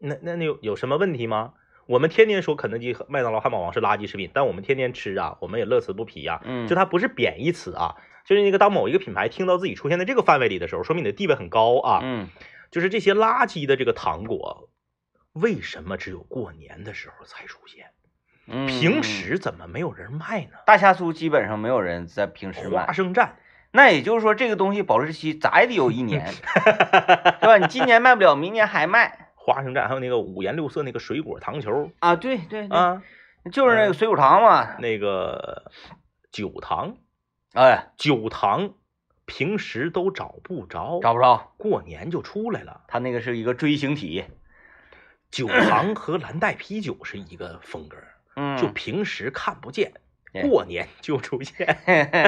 [0.00, 1.52] 那那那有有什么问题吗？
[1.86, 12.00] 我们天天说肯德基、麦当劳、汉堡王是垃圾食品，但我们天天吃啊，我们也乐此不疲呀、嗯，就它不是贬义词啊，就是那个当某一个品牌听到自己出现在这个范围里的时候，说明你的地位很高啊。
[12.02, 12.28] 嗯
[12.70, 14.68] 就是这些垃圾的这个糖果，
[15.32, 17.90] 为什么只有过年的时候才出现？
[18.46, 20.58] 嗯，平嗯时怎么没有人卖呢？
[20.66, 23.30] 大虾酥基本上没有人在平时卖花，生蘸，
[23.70, 26.32] 那也就是说这个东西保质期咋也得有一年，
[27.40, 27.58] 对吧？
[27.58, 29.28] 你今年卖不了，明年还卖。
[29.42, 33.02] 花生蘸，还有那个五颜六色那个水果糖球啊，对对对，啊，
[33.50, 34.76] 就是那个水果糖嘛。
[34.78, 35.70] 那个
[36.30, 36.96] 酒糖，
[37.54, 38.74] 哎，酒糖
[39.30, 42.80] 平时都找不着，找不着，过年就出来了。
[42.88, 44.24] 他那个是一个锥形体。
[45.30, 47.96] 酒行和蓝带啤酒是一个风格，
[48.34, 49.92] 嗯，就平时看不见，
[50.42, 51.78] 过年就出现。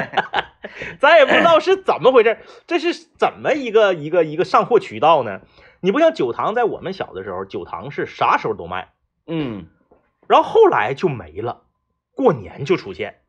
[1.01, 5.41] 咱也不知道是怎么回事，这是怎么一个一个一个上货渠道呢？
[5.81, 8.93] 你不像酒糖，在我们小的时候，酒糖是啥时候都卖，
[9.27, 9.67] 嗯，
[10.29, 11.63] 然后后来就没了，
[12.15, 13.19] 过年就出现。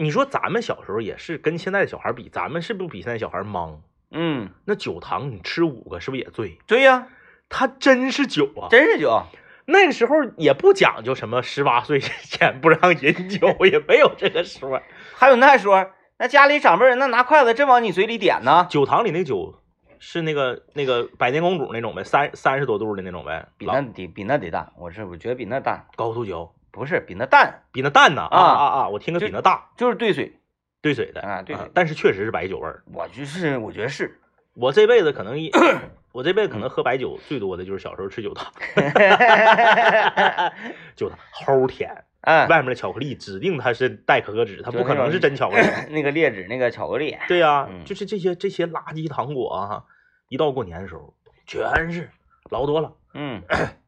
[0.00, 3.82] 你说咱们小时候也是跟现在的小孩比，咱们是不是比现在小孩忙？
[4.12, 6.56] 嗯，那酒糖你吃五个是不是也醉？
[6.68, 7.08] 对呀，
[7.48, 8.70] 它真是酒啊！
[8.70, 9.24] 真是酒。
[9.66, 14.80] 那个时候也不讲究什么十八岁之前不让饮酒， 也没有这个说。
[15.16, 19.60] 还有那说，那家里长辈人那拿筷子真往你嘴里点呢，酒堂里那个酒
[19.98, 24.72] 是那个那个百年公主那种呗，三三十多度的那种呗，比那得比那得大。
[24.78, 28.88] 我是我觉得比那大，高度酒不是比那淡，比那淡呐啊啊啊啊！
[28.88, 30.34] 我听个比那大，就是兑水。
[30.80, 32.84] 兑水的啊兑水但是确实是白酒味儿。
[32.94, 34.16] 我就是我觉得是，
[34.54, 35.50] 我这辈子可能一，
[36.12, 38.46] 我这辈子可能喝白酒最多的就是小时候吃酒糖，
[40.94, 45.66] 酒糖齁甜，嗯，外面的巧克力指定它是带可可脂，它不可能是真巧克力。
[45.90, 49.82] 那个劣质那个巧克力，对呀、嗯就是这些这些垃圾糖果啊，
[50.28, 51.12] 一到过年的时候
[51.44, 52.08] 全是
[52.50, 53.42] 老多了，嗯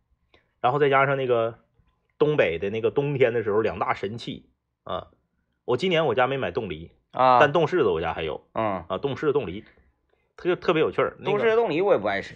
[0.61, 1.55] 然后再加上那个
[2.21, 4.47] 东北的那个冬天的时候两大神器
[4.85, 5.09] 啊，
[5.65, 8.47] 我今年我家没买冻梨，啊，但冻柿子我家还有。
[8.53, 9.65] 嗯，啊，冻柿子冻梨，
[10.37, 11.17] 特特别有趣儿。
[11.19, 12.35] 那个东施冻梨我也不爱吃，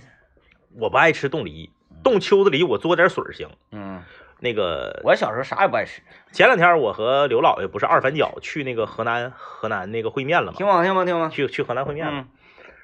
[0.80, 1.70] 我不爱吃冻梨，
[2.02, 3.50] 冻秋子梨我嘬点水儿行。
[3.72, 4.02] 嗯，
[4.40, 6.00] 那个我小时候啥也不爱吃，
[6.32, 10.56] 前两天我和刘老爷不是二反脚去那个河南河南那个烩面了吗？
[10.56, 10.82] 听吗？
[10.82, 11.04] 听吗？
[11.04, 12.22] 听吗，去去河南烩面了。
[12.22, 12.28] 嗯。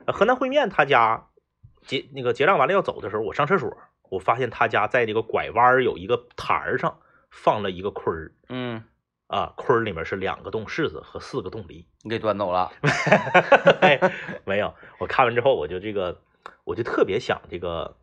[0.05, 1.29] 呃河南烩面他家
[1.87, 3.75] 结那个结账完了要走的时候，我上厕所，
[4.11, 6.99] 我发现他家在这个拐弯儿有一个台儿上
[7.31, 8.85] 放了一个坤儿嗯，
[9.29, 11.87] 啊，坤儿里面是两个冻柿子和四个冻梨。
[12.03, 12.70] 你给端走了，
[13.81, 13.99] 哎，
[14.44, 16.20] 没有，我看完之后我就这个
[16.64, 17.96] 我就特别想这个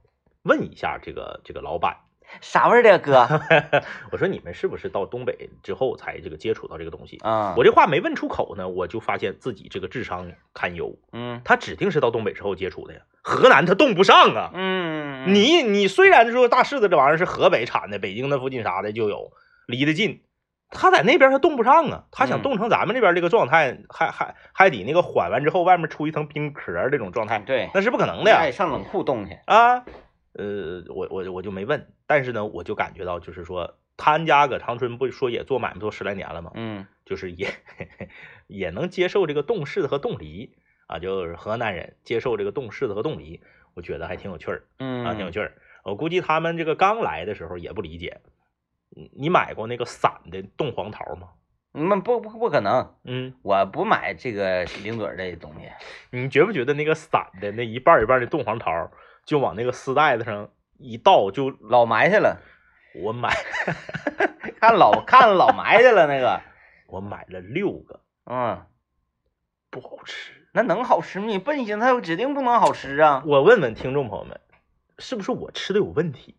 [0.43, 1.97] 问一下这个这个老板，
[2.41, 3.27] 啥味儿的哥？
[4.11, 7.17] 我说你们是不是到东北之后才这个接触到这个东西？
[7.23, 10.97] 啊，我这话没问出口呢，我就发现自己这个智商堪忧。
[11.13, 14.51] 嗯他指定是到东北之后接触的呀，河南他冻不上啊。
[14.53, 19.31] 嗯，你你虽然说大柿子这玩意儿是河北产的，北京那附近啥的就有，
[19.65, 20.21] 离得近，
[20.69, 29.85] 他在那边他冻不上啊，他想嗯冻成咱们这边这个状态，还还还得那个缓完之后外面出一层冰壳儿这种状态，对，那是不可能的呀哎，上冷库冻去，啊。
[30.37, 36.51] 呃，我我我就没问，但是呢，我就感觉到就是说，他家搁长春不说也做买卖做十来年了嘛？
[36.55, 37.49] 嗯 就是也
[38.47, 40.53] 也能接受这个冻柿子和冻梨
[40.87, 43.41] 啊，就是河南人接受这个冻柿子和冻梨，
[43.73, 45.53] 我觉得还挺有趣儿啊，挺有嗯，趣儿。
[45.83, 48.21] 我估计他们这个刚来的时候也不理解。
[48.89, 51.29] 你你买过那个散的冻黄桃吗？
[51.71, 55.69] 那不不不可能，嗯，我不买这个零嘴儿的东西，
[56.11, 58.91] 你觉不觉得那个散的那一半一半的冻黄桃，
[59.27, 62.41] 就往那个丝带子上一倒，就老埋汰了，
[62.95, 63.29] 我买
[64.61, 66.41] 看老看老埋汰了那个，
[66.87, 68.65] 我买了六个，嗯，
[69.69, 70.31] 不好吃。
[70.53, 71.25] 那能好吃吗？
[71.27, 73.21] 你笨行，它指定不能好吃啊。
[73.25, 74.39] 我问问听众朋友们，
[74.97, 76.35] 是不是我吃的有问题？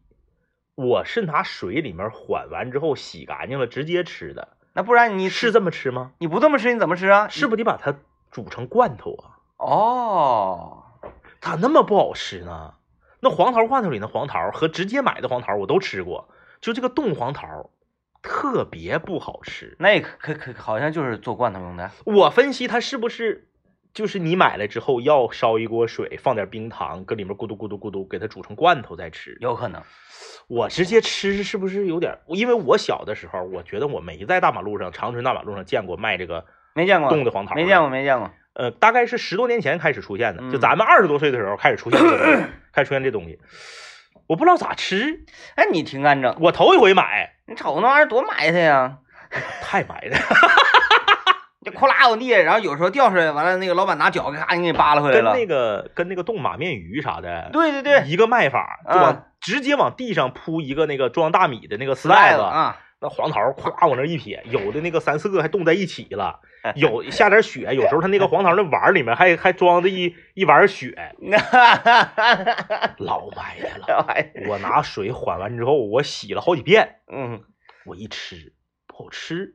[0.74, 6.12] 我是拿水里面缓完之后洗干净了直接吃的，那不然你你是这么吃吗？
[6.18, 7.29] 你不这么吃你怎么吃啊？
[7.29, 7.94] 是不是得把它
[8.31, 9.37] 煮成罐头啊？
[9.59, 10.85] 哦，
[11.40, 12.74] 咋那么不好吃呢？
[13.20, 16.28] 那黄桃罐头里的黄桃和直接买的黄桃我都吃过，
[16.61, 17.70] 就这个冻黄桃
[18.22, 19.76] 特别不好吃。
[19.78, 21.90] 那可可可好像就是做罐头用的。
[22.04, 23.48] 我分析它是不是
[23.94, 29.37] 就是你买来之后要烧一锅水，放点冰糖，搁里面咕嘟咕嘟咕嘟给它煮成罐头再吃。
[29.40, 29.83] 有可能，
[30.46, 32.18] 我直接吃是不是有点？
[32.26, 37.88] 因为我小的时候，我觉得我没在大马路上长春大马路上见过卖这个没见过，冻的黄桃，没见过，。
[37.88, 38.31] 没见过。
[38.59, 43.38] 呃，大概是十多年前开始出现的，就嗯咱们二十多岁的时候开始出现这个东西， 开始出现这东西。
[44.27, 48.99] 我不知道咋吃，哎，你挺干整，我头一回买，你瞅那玩意儿多埋汰呀！
[49.62, 50.21] 太埋汰，
[51.64, 55.33] 就哐啦往地下，然后有时候掉出来，完了那个老板拿脚给咔给你扒拉回来了。
[55.33, 66.40] 跟那个跟那个冻马面鱼啥的，对对对，一个卖法，就往、啊直接往地上铺一个那个装大米的那个丝丝带带子，子啊，那黄桃咵往那一撇，有的那个三四个还冻在一起了，
[66.77, 70.94] 有下点雪，有时候他那个黄桃那碗里面还还装着一一碗雪，
[72.99, 74.49] 老埋汰了。
[74.49, 77.42] 我拿水缓完之后，我洗了好几遍，嗯，
[77.87, 78.53] 我一吃
[78.87, 79.55] 不好吃，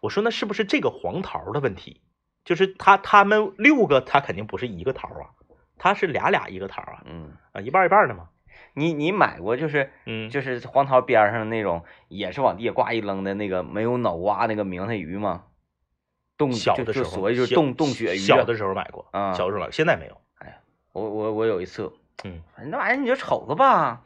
[0.00, 2.02] 我说那是不是这个黄桃的问题？
[2.44, 5.30] 就是他他们六个，他肯定不是一个桃啊，
[5.78, 8.30] 他是俩俩一个桃啊，嗯，啊一半一半的嘛。
[8.74, 15.44] 你你买过就是嗯，就是黄桃边上的那种，也是往地下挂一扔的那个没有脑瓜那个明太鱼吗？
[16.38, 18.16] 冻小的时候，就所谓就是小冻冻鳕鱼。
[18.16, 20.16] 小的时候买过，啊小的时候买过，现在没有。
[20.38, 20.58] 哎
[20.92, 21.92] 我我我有一次，
[22.24, 24.00] 嗯，那玩意儿你就瞅着吧，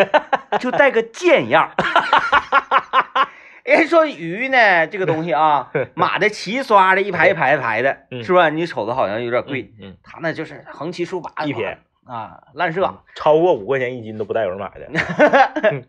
[0.60, 1.74] 就带个贱样儿。
[3.64, 8.48] 人 说鱼呢，这个东西啊， 码的齐刷的，一排一排一排的，嗯是吧？
[8.50, 12.84] 你瞅着好像有点贵，嗯，它那就是横七竖八一撇啊，烂射。
[12.86, 15.84] 嗯，超过五块钱一斤都不带有人买的。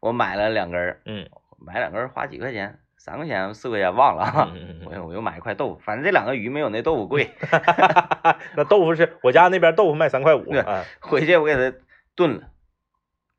[0.00, 1.26] 我买了两根儿，嗯
[1.58, 2.78] 买两根儿花几块钱？
[3.06, 4.50] 三块钱、四块钱忘了
[4.84, 7.30] 我又我又买一块豆腐，反正这两个鱼没有那豆腐贵。
[8.56, 11.76] 那豆腐是我家那边豆腐卖三块五啊，回去我给它
[12.16, 12.48] 炖了，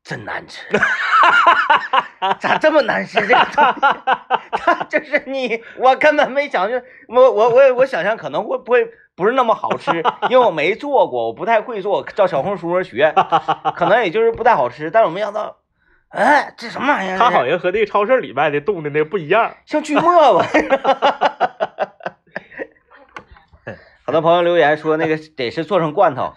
[0.02, 0.64] 真难吃。
[2.40, 3.20] 咋这么难吃？
[3.26, 3.80] 这个东西，
[4.52, 13.12] 它就是你，我根本没想就我我我我想象可能会不会不是那么好吃，因为我没做过，我不太会做，照小红书上学，
[13.76, 14.90] 可能也就是不太好吃。
[14.90, 15.58] 但是我没想到，
[16.10, 17.18] 哎，这什么玩意儿？
[17.18, 19.54] 它好像和那个超市里卖的冻的那个不一样。
[19.66, 20.46] 像锯末吧。
[24.04, 26.32] 好多朋友留言说那个得是做成罐头，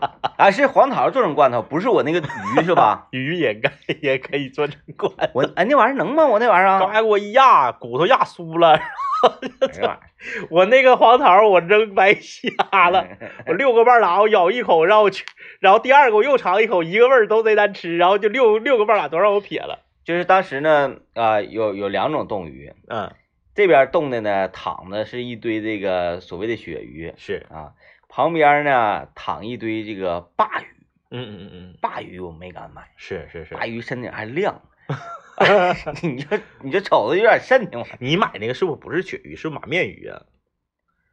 [0.36, 3.08] 啊是黄桃做成罐头，不是我那个鱼是吧？
[3.12, 6.26] 鱼也该也可以做成罐，我哎那玩意儿能吗？
[6.26, 8.80] 我那玩意儿啊，刚才给我一压，骨头压酥了。
[9.20, 10.00] 哎呀
[10.48, 13.06] 我那个黄桃我扔白瞎了，
[13.46, 15.26] 我六个半拉我咬一口，然后去，
[15.60, 19.80] 然后第二个我又尝一口，一个味儿都贼难吃，然后就六六个半拉都让我撇了。
[20.04, 23.12] 就是当时呢，啊、有有两种冻鱼，嗯，
[23.54, 27.72] 这边冻的呢躺的是一堆这个所谓的鳕鱼是，啊，
[28.10, 30.66] 旁边呢躺一堆这个鲅鱼，
[31.10, 33.54] 嗯嗯嗯嗯，鲅鱼我没敢买，是是是。
[33.54, 34.60] 鲅鱼身体还亮，
[36.02, 37.96] 你这你这瞅着有点瘆得慌。
[38.00, 40.22] 你买那个是不是不是鳕鱼，是马面鱼啊？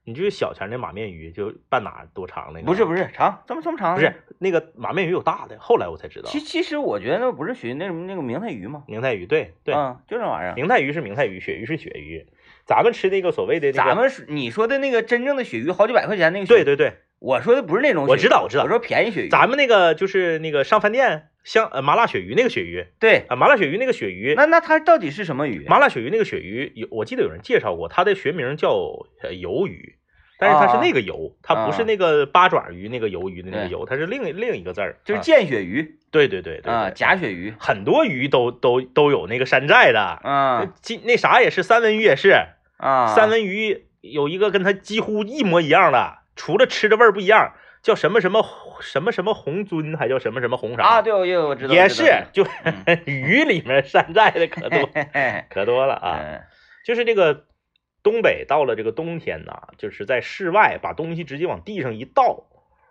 [0.04, 2.66] 你就是小钱的马面鱼，就半拉多长那个？
[2.66, 6.40] 不是不是长这么这么长，不是那个马面鱼有大的，后来我才知道其。
[6.40, 8.84] 其实我觉得那不是鳕鱼，那种那个明太鱼吗？
[8.88, 10.56] 明太鱼，对对，嗯，就这玩意儿。
[10.56, 12.26] 明太鱼是明太鱼，鳕鱼是鳕鱼。
[12.68, 18.64] 咱们吃那个所谓的那个，咱们你说的那个真正的鳕鱼，好几百块钱那个，对对对，我说的不是那种我知道我知道。
[18.64, 25.66] 我说便宜鳕鱼，咱们那个就是那个上饭店香呃麻辣鳕鱼那个鳕鱼对，啊，麻辣鳕鱼那个鳕鱼，那那它到底是什么鱼？
[25.70, 28.70] 麻辣鳕鱼那个鳕鱼有，我记得有人介绍过，它的学名叫
[29.24, 29.96] 呃鱿鱼，
[30.38, 35.94] 但是它是那个鱿，它不是那个八爪鱼那个鱿鱼的那个对鱿，它是另另一个字儿，就是啊见鳕鱼。
[36.10, 40.66] 对对对对啊，对假鳕鱼很多鱼都都都有那个山寨的，啊。
[40.82, 42.34] 金那啥也是三文鱼也是，
[42.78, 48.46] 啊，三文鱼有一个跟它几乎一模一样的，除了吃的味儿不一样，叫什么什么
[48.82, 53.02] 什么什么红尊，还叫什么什么红啥啊，对，我我知道，也是，就嗯。
[53.06, 54.90] 鱼里面山寨的可多
[55.50, 56.20] 可多了啊。
[56.22, 56.42] 嗯。
[56.86, 57.46] 就是这个
[58.02, 62.46] 东北到了这个冬天呐，就是在室外把东西直接往地上一倒，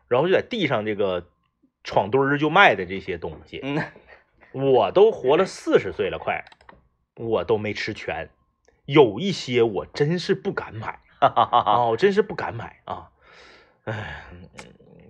[0.08, 1.28] 然后就在地上这个
[1.82, 3.82] 闯堆儿就卖的这些东西，嗯，
[4.52, 6.44] 我都活了四十岁了，快，
[7.14, 8.28] 我都没吃全，
[8.86, 11.00] 有一些我真是不敢买。
[11.18, 13.08] 哈哈哈哈，啊，我真是不敢买啊，
[13.84, 14.48] 哎，嗯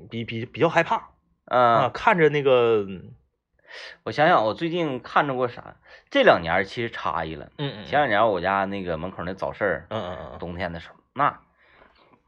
[0.08, 1.08] 比比比较害怕
[1.46, 2.86] 啊，嗯，看着那个，
[4.04, 5.76] 我想想，我最近看着过啥？
[6.08, 7.50] 这两年其实差异了。
[7.58, 10.38] 嗯嗯前两年我家那个门口那早市儿，嗯嗯嗯。
[10.38, 11.40] 冬天的时候，那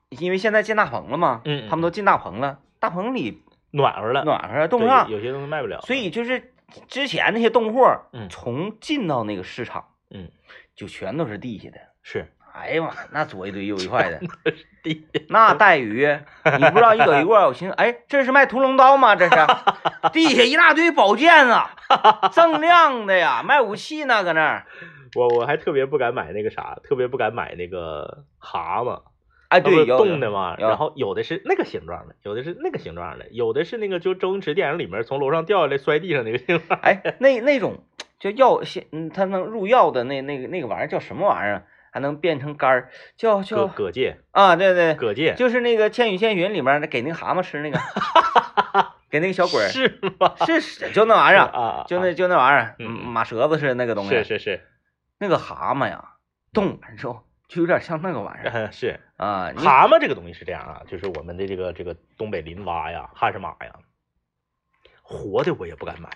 [0.09, 1.69] 因为现在建大棚了嘛，嗯嗯。
[1.71, 6.53] 他们都进大棚了，大棚里暖和了，暖和了，冻上，有有些东西卖不了，所以就是
[6.89, 8.29] 之前那些冻货，嗯。
[8.29, 10.33] 从进到那个市场，嗯，
[10.79, 11.79] 就全都是地下的。
[12.03, 14.21] 是哎呀妈，那左一堆右一块的，
[14.83, 16.07] 地那带鱼，
[16.45, 19.15] 你不知道一走一过，我寻思，哎，这是卖屠龙刀吗？
[19.15, 19.37] 这是，
[20.13, 21.71] 地下一大堆宝剑啊，
[22.33, 24.67] 锃亮的呀，卖武器呢，搁那儿。
[25.15, 29.03] 我我还特别不敢买那个啥，特别不敢买那个蛤蟆，
[29.49, 30.57] 哎，对，冻的嘛。
[30.59, 36.81] 然后有的是那个形状的，有的是那个形状的，有的是那个就周星驰电影里面从楼上掉下来摔地上那个形状。
[36.81, 37.85] 哎，那那种
[38.19, 41.67] 就药现，嗯，它能入药的那那个那个玩意儿叫什么玩意儿？
[41.91, 47.79] 还能变成干儿，叫蛤叫葛芥，啊，对对，葛芥就是那个《千与千寻》里面给那个蛤蟆吃那个，
[49.09, 50.35] 给那个小鬼儿，是吗？
[50.47, 54.67] 是是就那玩意儿，啊，就那就那玩意儿，马舌子似的那个东西，是是是
[55.19, 56.17] 那个蛤蟆呀，
[56.53, 63.73] 冻完之后就有点像那个玩意儿 嗯是啊，蛤蟆这个东西是这样啊，就是我们的这个这个东北林蛙呀、哈什马呀，
[65.03, 66.11] 活的我也不敢买，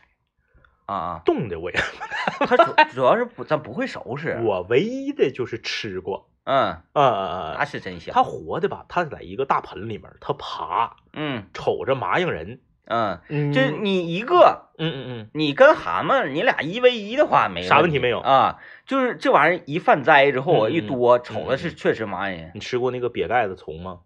[0.87, 1.77] 啊啊，冻的我也，
[2.47, 6.57] 它主主要是不咱不会收拾，我唯一的就是吃过，嗯，
[6.93, 11.45] 啊啊啊那，是真香，它活的吧，它在一个大盆里面，它爬，嗯。
[11.55, 13.53] 瞅着麻痒人，嗯，嗯。
[13.53, 14.69] 就你一个。
[14.79, 18.19] 嗯嗯嗯，你跟蛤蟆，你俩一 v 一的话没啥问题没有。
[18.19, 18.59] 啊？
[18.85, 22.51] 就是这玩意儿一犯灾之后，一多嗯瞅着是确实麻人。
[22.55, 24.01] 你吃过那个瘪盖子虫吗？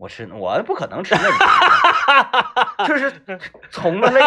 [0.00, 3.12] 我吃，我不可能吃那种，就是
[3.70, 4.20] 虫子类，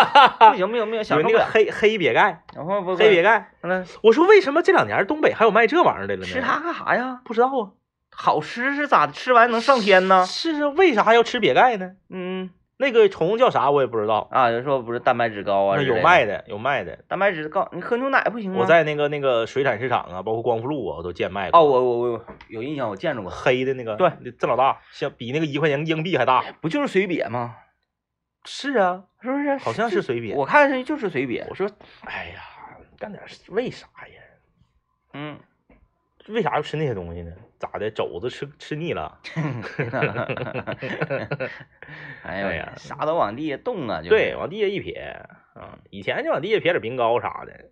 [0.51, 1.31] 不行不行不行，享受不了。
[1.31, 3.49] 有那个黑黑瘪盖，然后不黑瘪盖。
[3.63, 6.27] 那我说为什么这两年东北还有卖这玩意儿的了呢？
[6.27, 7.21] 吃它干啥呀？
[7.25, 7.73] 不知道啊。
[8.15, 9.13] 好吃是咋的？
[9.13, 10.23] 吃完能上天呢？
[10.27, 11.93] 是啊，为啥要吃瘪盖呢？
[12.11, 14.27] 嗯那个虫叫啥我也不知道。
[14.31, 15.81] 啊，有说不是蛋白质高啊？
[15.81, 16.97] 有卖的，有卖的。
[17.07, 18.59] 蛋白质高，你喝牛奶不行吗？
[18.59, 21.59] 我在那个那个水产市场啊，包括光复路啊，我都见卖过。
[21.59, 26.43] 哦，我我我有印象，我见着过，黑的那个，对，这老大，像比那个一块钱硬币还大。
[26.61, 27.55] 不就是水瘪吗？
[28.45, 29.55] 是啊，是不是？
[29.57, 30.35] 好像是水瘪。
[30.35, 31.45] 我看是就是水瘪。
[31.49, 31.69] 我说，
[32.05, 32.41] 哎呀，
[32.99, 34.21] 干点为啥呀？
[35.13, 35.39] 嗯，
[36.27, 37.31] 为啥要吃那些东西呢？
[37.63, 37.89] 咋的？
[37.89, 39.19] 肘子吃吃腻了？
[42.23, 43.99] 哎呀啥都往地下动啊！
[43.99, 47.69] 就是对，往地下一撇啊，以前就往地下撇点冰糕啥的，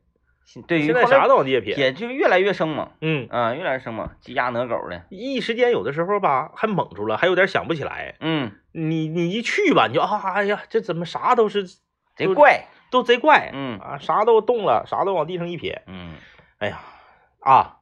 [0.68, 1.76] 对，现在啥都往地下撇。
[1.76, 8.16] 也就越来越生猛，嗯，啊，越来越生猛，鸡鸭鹅狗的，一时间有的时候吧，还懵住了，还有点想不起来。
[8.22, 11.66] 嗯，你你一去吧，你就啊，哎呀，这怎么啥都是
[12.16, 15.82] 贼怪，都贼怪，嗯啊，啥都动了，啥都往地上一撇。
[15.88, 16.16] 嗯
[16.60, 16.80] 哎呀，
[17.40, 17.81] 啊，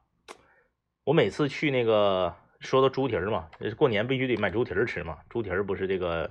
[1.10, 5.18] 我每次去那个说到猪蹄儿嘛，过年必须得买猪蹄儿吃嘛。
[5.28, 6.30] 猪蹄儿不是这个，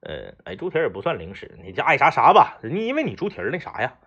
[0.00, 2.58] 呃，哎，猪蹄儿也不算零食，你家爱啥啥吧。
[2.62, 3.98] 你因为你猪蹄儿那啥呀，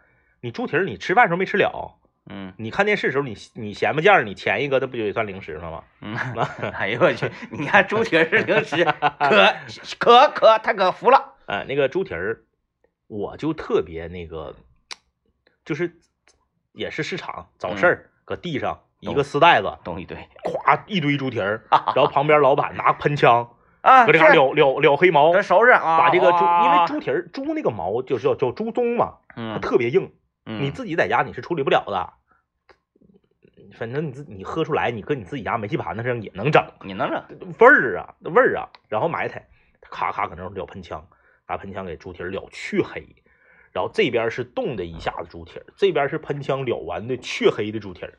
[0.41, 5.83] 你猪蹄儿你吃饭时候没吃了，嗯你看电视时候你你闲巴件儿你前一个，那不就得算零食了吗？
[6.01, 6.15] 嗯，
[6.73, 8.83] 哎呦我去，你看猪蹄儿是零食，
[9.99, 12.41] 可可可他可服了， 哎，那个猪蹄儿，
[13.05, 14.55] 我就特别那个，
[15.63, 15.95] 就是
[16.71, 21.63] 也是市场找事儿，搁地上一个丝袋子，东一堆咵一堆猪蹄儿，
[21.95, 23.49] 然后旁边老板拿喷枪。
[23.81, 30.11] 啊，搁这嘎是燎燎燎黑毛，咱收拾啊，把这个猪，因为啊猪蹄儿猪那个毛就是叫叫猪鬃嘛，它嗯，特别硬，
[30.45, 32.13] 嗯你自己在家你是处理不了的。
[33.77, 37.23] 反正你自你喝出来，你搁你自己家煤气盘子上也能整你能整，
[37.59, 38.67] 味儿啊，味儿啊。
[38.89, 39.47] 然后埋汰，
[39.89, 41.07] 咔咔搁那儿燎喷枪，
[41.47, 43.15] 拿喷枪给猪蹄儿燎去黑，
[43.71, 48.17] 然后这边是冻的一下子猪蹄儿，这边是喷枪燎完的去黑的猪蹄儿。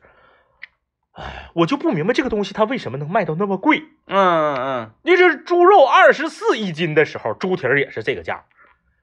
[1.19, 3.83] 哎，我就不明白这个东西它为什么能卖到那么贵。
[4.07, 8.45] 嗯嗯嗯你这猪肉二十四一斤的时候，猪蹄儿也是这个价；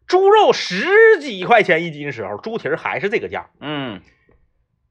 [0.07, 3.47] 猪肉十几块钱一斤的时候，猪蹄儿还是这个价。
[3.61, 4.01] 嗯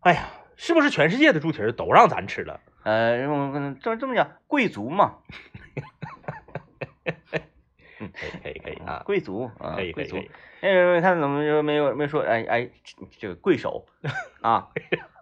[0.02, 2.60] 哎呀，是不是全世界的猪蹄儿都让咱吃了？
[2.84, 5.16] 呃，我可能这这么讲，贵族嘛，
[7.98, 10.18] 可以可以可以啊，贵族啊可以，可贵族。
[10.62, 12.70] 哎，看怎么就没有没说，哎哎，
[13.20, 13.86] 这个贵手
[14.42, 14.68] 啊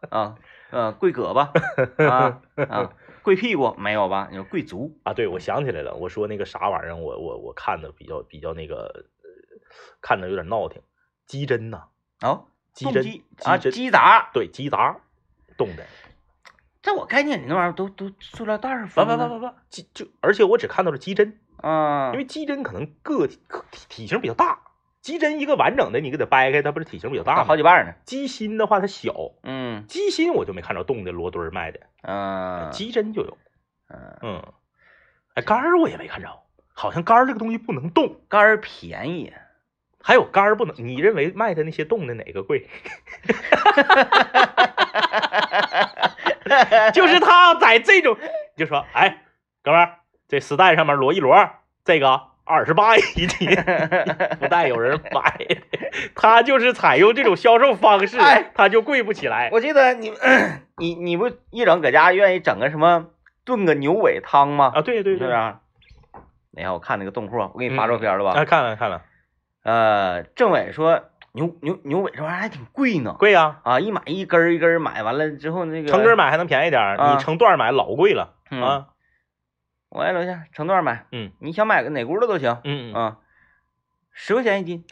[0.10, 0.36] 啊
[0.74, 4.28] 呃贵胳膊啊啊贵屁股没有吧？
[4.32, 9.30] 你说贵足啊，对，我想起来了，我说那个啥玩意儿，我我我看的比较比较那个，呃
[10.01, 10.82] 看着有点闹挺，
[11.26, 11.84] 鸡胗呐、
[12.19, 12.41] 啊，
[12.74, 14.99] 鸡胗啊鸡杂，对，鸡杂
[15.57, 15.86] 冻的，
[16.82, 24.59] 在我概念里那玩意儿都都塑料袋儿不不不不不，鸡就而且我只看到了鸡胗，啊，因为鸡胗可能个体个体体型比较大，
[25.04, 27.43] 鸡胗一个完整的你给它掰开，它不是体型比较大吗？
[27.43, 29.86] 好几瓣呢，鸡心的话它小，嗯。
[29.88, 33.38] 鸡心我就没看着冻的罗墩儿卖的，嗯鸡胗就有，
[33.89, 34.54] 嗯，嗯，
[35.34, 36.39] 哎肝儿我也没看着，
[36.74, 39.34] 好像肝儿这个东西不能冻，肝儿便宜，
[40.01, 42.70] 还有肝儿不能，你认为卖的那些冻的哪个贵？
[46.93, 48.18] 就是他在这种，
[48.56, 49.22] 就说，哎，
[49.64, 49.99] 哥们儿，
[50.30, 51.49] 这丝带上面罗一罗，
[51.84, 53.50] 这个二十八一斤，
[54.39, 55.48] 不带有人买，
[56.16, 59.50] 他就是采用这种销售方式哎，他就贵不起来。
[59.52, 60.12] 我记得你
[60.78, 63.08] 你你不一整搁家愿意整个什么
[63.46, 64.72] 炖个牛尾汤吗？
[64.76, 65.54] 啊，对对对，是不是？
[66.52, 68.39] 那天我看那个冻货，我给你发照片了吧？
[68.39, 69.02] 啊，看了看了，
[69.64, 78.86] 呃，政委说牛牛牛尾这玩意儿还挺贵呢，贵呀、啊，一买一根儿一根儿买完了之后那个成根儿买还能便宜点你成段儿买老贵了嗯啊。
[79.94, 83.18] 我在楼下成段买，嗯，你想买个哪轱辘都行，嗯嗯，啊，
[84.12, 84.84] 十块钱一斤，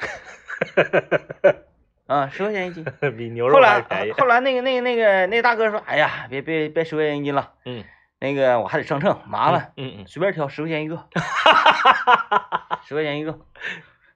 [2.05, 2.85] 啊，十块钱一斤。
[3.17, 3.81] 比牛肉后来。
[4.15, 7.83] 后来那个那个那个那大哥说，哎呀，别别别十块钱一斤了，嗯，
[8.19, 11.07] 那个我还得上秤，麻烦，嗯嗯，随便挑十块钱一个，
[12.85, 13.39] 十块钱一个，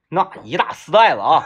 [0.07, 1.43] 那一大丝袋子啊，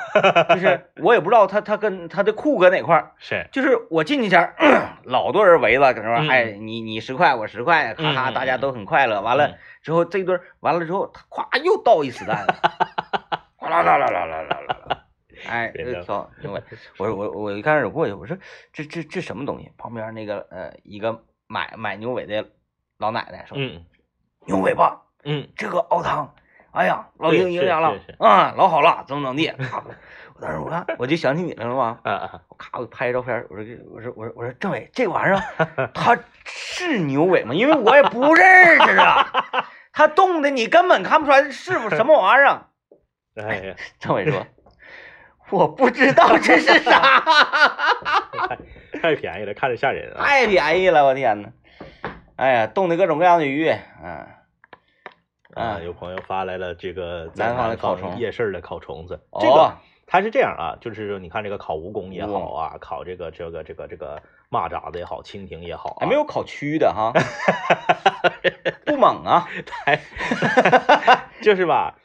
[0.50, 4.54] 就是 我也不知道他他跟他的裤搁哪块儿，是，就是我进去前，
[5.06, 9.22] 老多人围着，搁那块，哎，你你十块，我十块，咔咔，大家都很快乐。
[9.22, 12.54] 完了之后，这一顿完了之后，他咵又倒一丝袋子，
[13.56, 15.04] 哗啦啦啦啦啦啦啦，
[15.48, 15.72] 哎，
[16.06, 16.62] 操，牛尾
[16.98, 18.38] 我我我一开始过去，我说
[18.74, 19.72] 这这这什么东西？
[19.78, 22.46] 旁边那个呃一个买买牛尾的
[22.98, 23.58] 老奶奶说，
[24.46, 26.36] 牛尾巴，嗯，这个熬汤。
[26.72, 29.54] 哎呀，老对营营养了啊，老好了，怎么怎么地。
[30.36, 37.54] 我当时我看我就想起你来了嘛，啊啊，我咔我拍照片，我说给我说我说我说政委这玩意儿 它是牛尾吗？
[37.54, 39.28] 因为我也不认识啊，
[39.92, 42.68] 它冻的你根本看不出来是不什么玩意儿啊。
[43.36, 44.46] 哎呀，政委说
[45.50, 47.24] ：“我不知道这是啥，
[48.48, 50.24] 太太便宜了，看着吓人啊！
[50.24, 51.50] 太便宜了，我天呐！
[52.36, 54.28] 哎呀，冻的各种各样的鱼，嗯啊，
[55.84, 59.74] 有朋友发来了这个在南方的烤虫夜市的烤虫子，这个哦，
[60.06, 67.12] 它是这样啊，就是说你看这个烤蜈蚣也好啊，烤这个这个这个这个蚂蚱子也好，蜻蜓也好、啊，还没有烤蛆的哈，
[68.86, 69.48] 不猛啊，
[71.42, 71.96] 就是吧？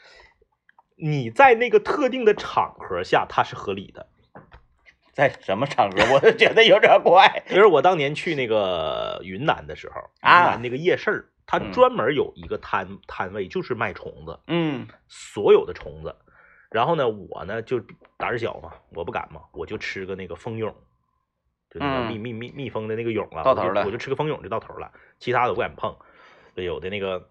[0.96, 4.06] 你在那个特定的场合下，它是合理的。
[5.12, 7.44] 在什么场合我都觉得有点怪。
[7.48, 11.72] 就是我当年去那个云南的时候，啊云南那个夜市儿，它嗯。
[11.72, 14.86] 专门有一个摊摊位，就是卖虫子，嗯。
[15.08, 16.14] 所有的虫子。
[16.70, 17.78] 然后呢，我呢就
[18.16, 20.74] 胆儿小嘛，我不敢嘛，我就吃个那个蜂蛹，
[21.70, 22.08] 就那个嗯。
[22.08, 23.84] 蜜蜜蜜蜜蜂的那个蛹啊，到头了。
[23.84, 25.96] 我就吃个蜂蛹就到头了，其他的我不敢碰。
[26.54, 27.28] 有的那个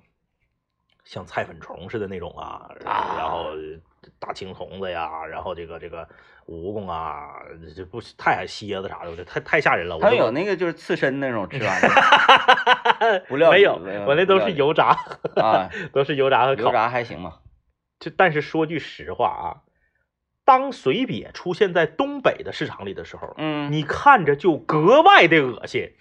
[1.03, 3.15] 像菜粉虫似的那种啊，啊。
[3.17, 3.51] 然后
[4.25, 6.07] 大青虫子呀，然后这个这个
[6.47, 7.35] 蜈蚣啊，
[7.75, 9.97] 这不是太蝎子啥的，这太太吓人了。
[9.97, 14.97] 我有那个就是刺身那种吃完的 不料理没有，没有我那都是油炸，
[15.35, 16.71] 啊，都是油炸和烤油烤。
[16.71, 17.39] 炸还行吧？
[17.99, 19.47] 就但是说句实话啊，
[20.45, 25.91] 当水瘪出现在东北的市场里的时候，嗯，你看着就格外的恶心，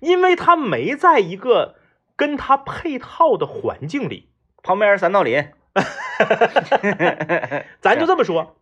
[0.00, 1.76] 因为它没在一个
[2.16, 4.30] 跟它配套的环境里。
[4.62, 5.50] 旁边是三道林，
[7.80, 8.56] 咱就这么说，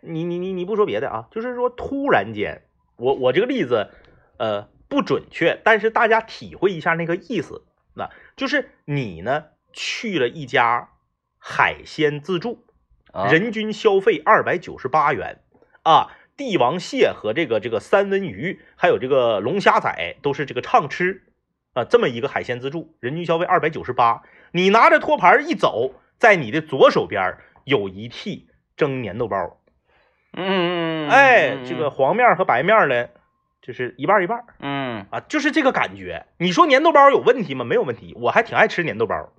[0.00, 2.62] 你你你你不说别的啊，就是说突然间，
[2.96, 3.90] 我我这个例子
[4.38, 7.64] 呃不准确，但是大家体会一下那个意思，
[7.94, 10.90] 那就是你呢去了一家
[11.38, 12.64] 海鲜自助，
[13.12, 15.40] 啊人均消费二百九十八元
[15.82, 21.22] 啊，帝王蟹和这个这个三文鱼，还有这个龙虾仔都是这个畅吃
[21.74, 24.22] 啊，这么一个海鲜自助，人均消费二百九十八。
[24.52, 28.44] 你拿着托盘一走，在你的左手边有一屉
[28.76, 29.58] 蒸粘豆包，
[30.36, 33.10] 嗯哎，嗯这个黄面和白面的，
[33.62, 36.26] 就是一半一半嗯，啊，就是这个感觉。
[36.36, 37.64] 你说粘豆包有问题吗？
[37.64, 39.32] 没有问题，我还挺爱吃粘豆包。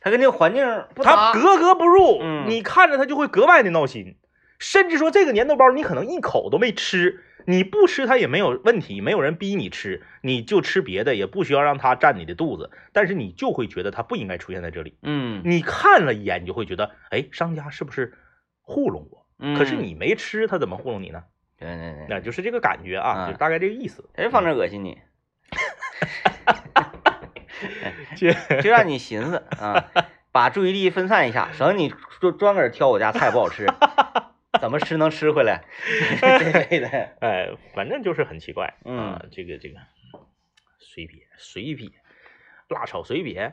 [0.00, 4.16] 它跟这个环境不，它格格不入，嗯你看着它就会格外的闹心。
[4.60, 12.70] 甚至说这个粘豆包你可能一口都没吃，你不吃它也没有问题，没有人逼你吃，你就吃别的，也不需要让它占你的肚子。
[12.92, 14.98] 但是你就会觉得它不应该出现在这里。
[15.02, 18.12] 嗯，你看了一眼，你就会觉得，哎，商家是不是
[18.60, 19.24] 糊弄我？
[19.38, 21.24] 嗯可是你没吃，他怎么糊弄你呢？
[21.58, 24.04] 对对对，那就是这个感觉啊，嗯就大概这个意思。
[24.14, 24.98] 谁放这恶心你，
[28.14, 29.86] 这就让你寻思啊，
[30.32, 33.66] 把注意力分散一下，省得你专专个儿挑我家菜不好吃，
[34.60, 35.62] 怎么吃能吃回来
[36.20, 36.38] 这
[36.68, 36.88] 类的。
[37.20, 39.78] 哎，反正就是很奇怪，嗯啊，这个这个
[40.78, 41.92] 随瘪随瘪，
[42.68, 43.52] 辣炒随瘪，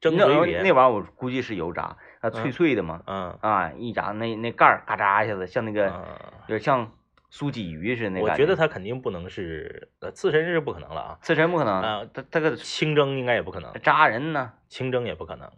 [0.00, 6.04] 蒸那水瘪，玩意儿那玩意儿我估计是油炸，它脆脆的嘛，嗯啊，一炸那那盖儿嘎扎一下子，像那个嗯，
[6.48, 6.90] 有点像
[7.30, 15.50] 酥鲫鱼似的那我感觉得它肯定不能是呃刺身是不可能了啊，刺身不可能，啊它它个清蒸应该也不可能，扎人呢，清蒸也不可能，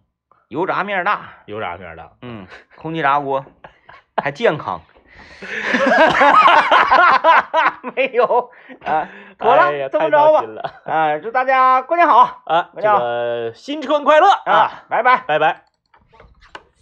[0.49, 3.45] 油炸面儿大，油炸面大，嗯，空气炸锅
[4.23, 4.81] 还健康。
[7.95, 8.51] 没有
[8.87, 9.07] 啊，
[9.39, 10.43] 妥了，哎这么着吧
[10.87, 15.19] 啊，祝大家过年好啊，这个新春快乐啊，啊，拜拜。
[15.27, 15.65] 拜拜。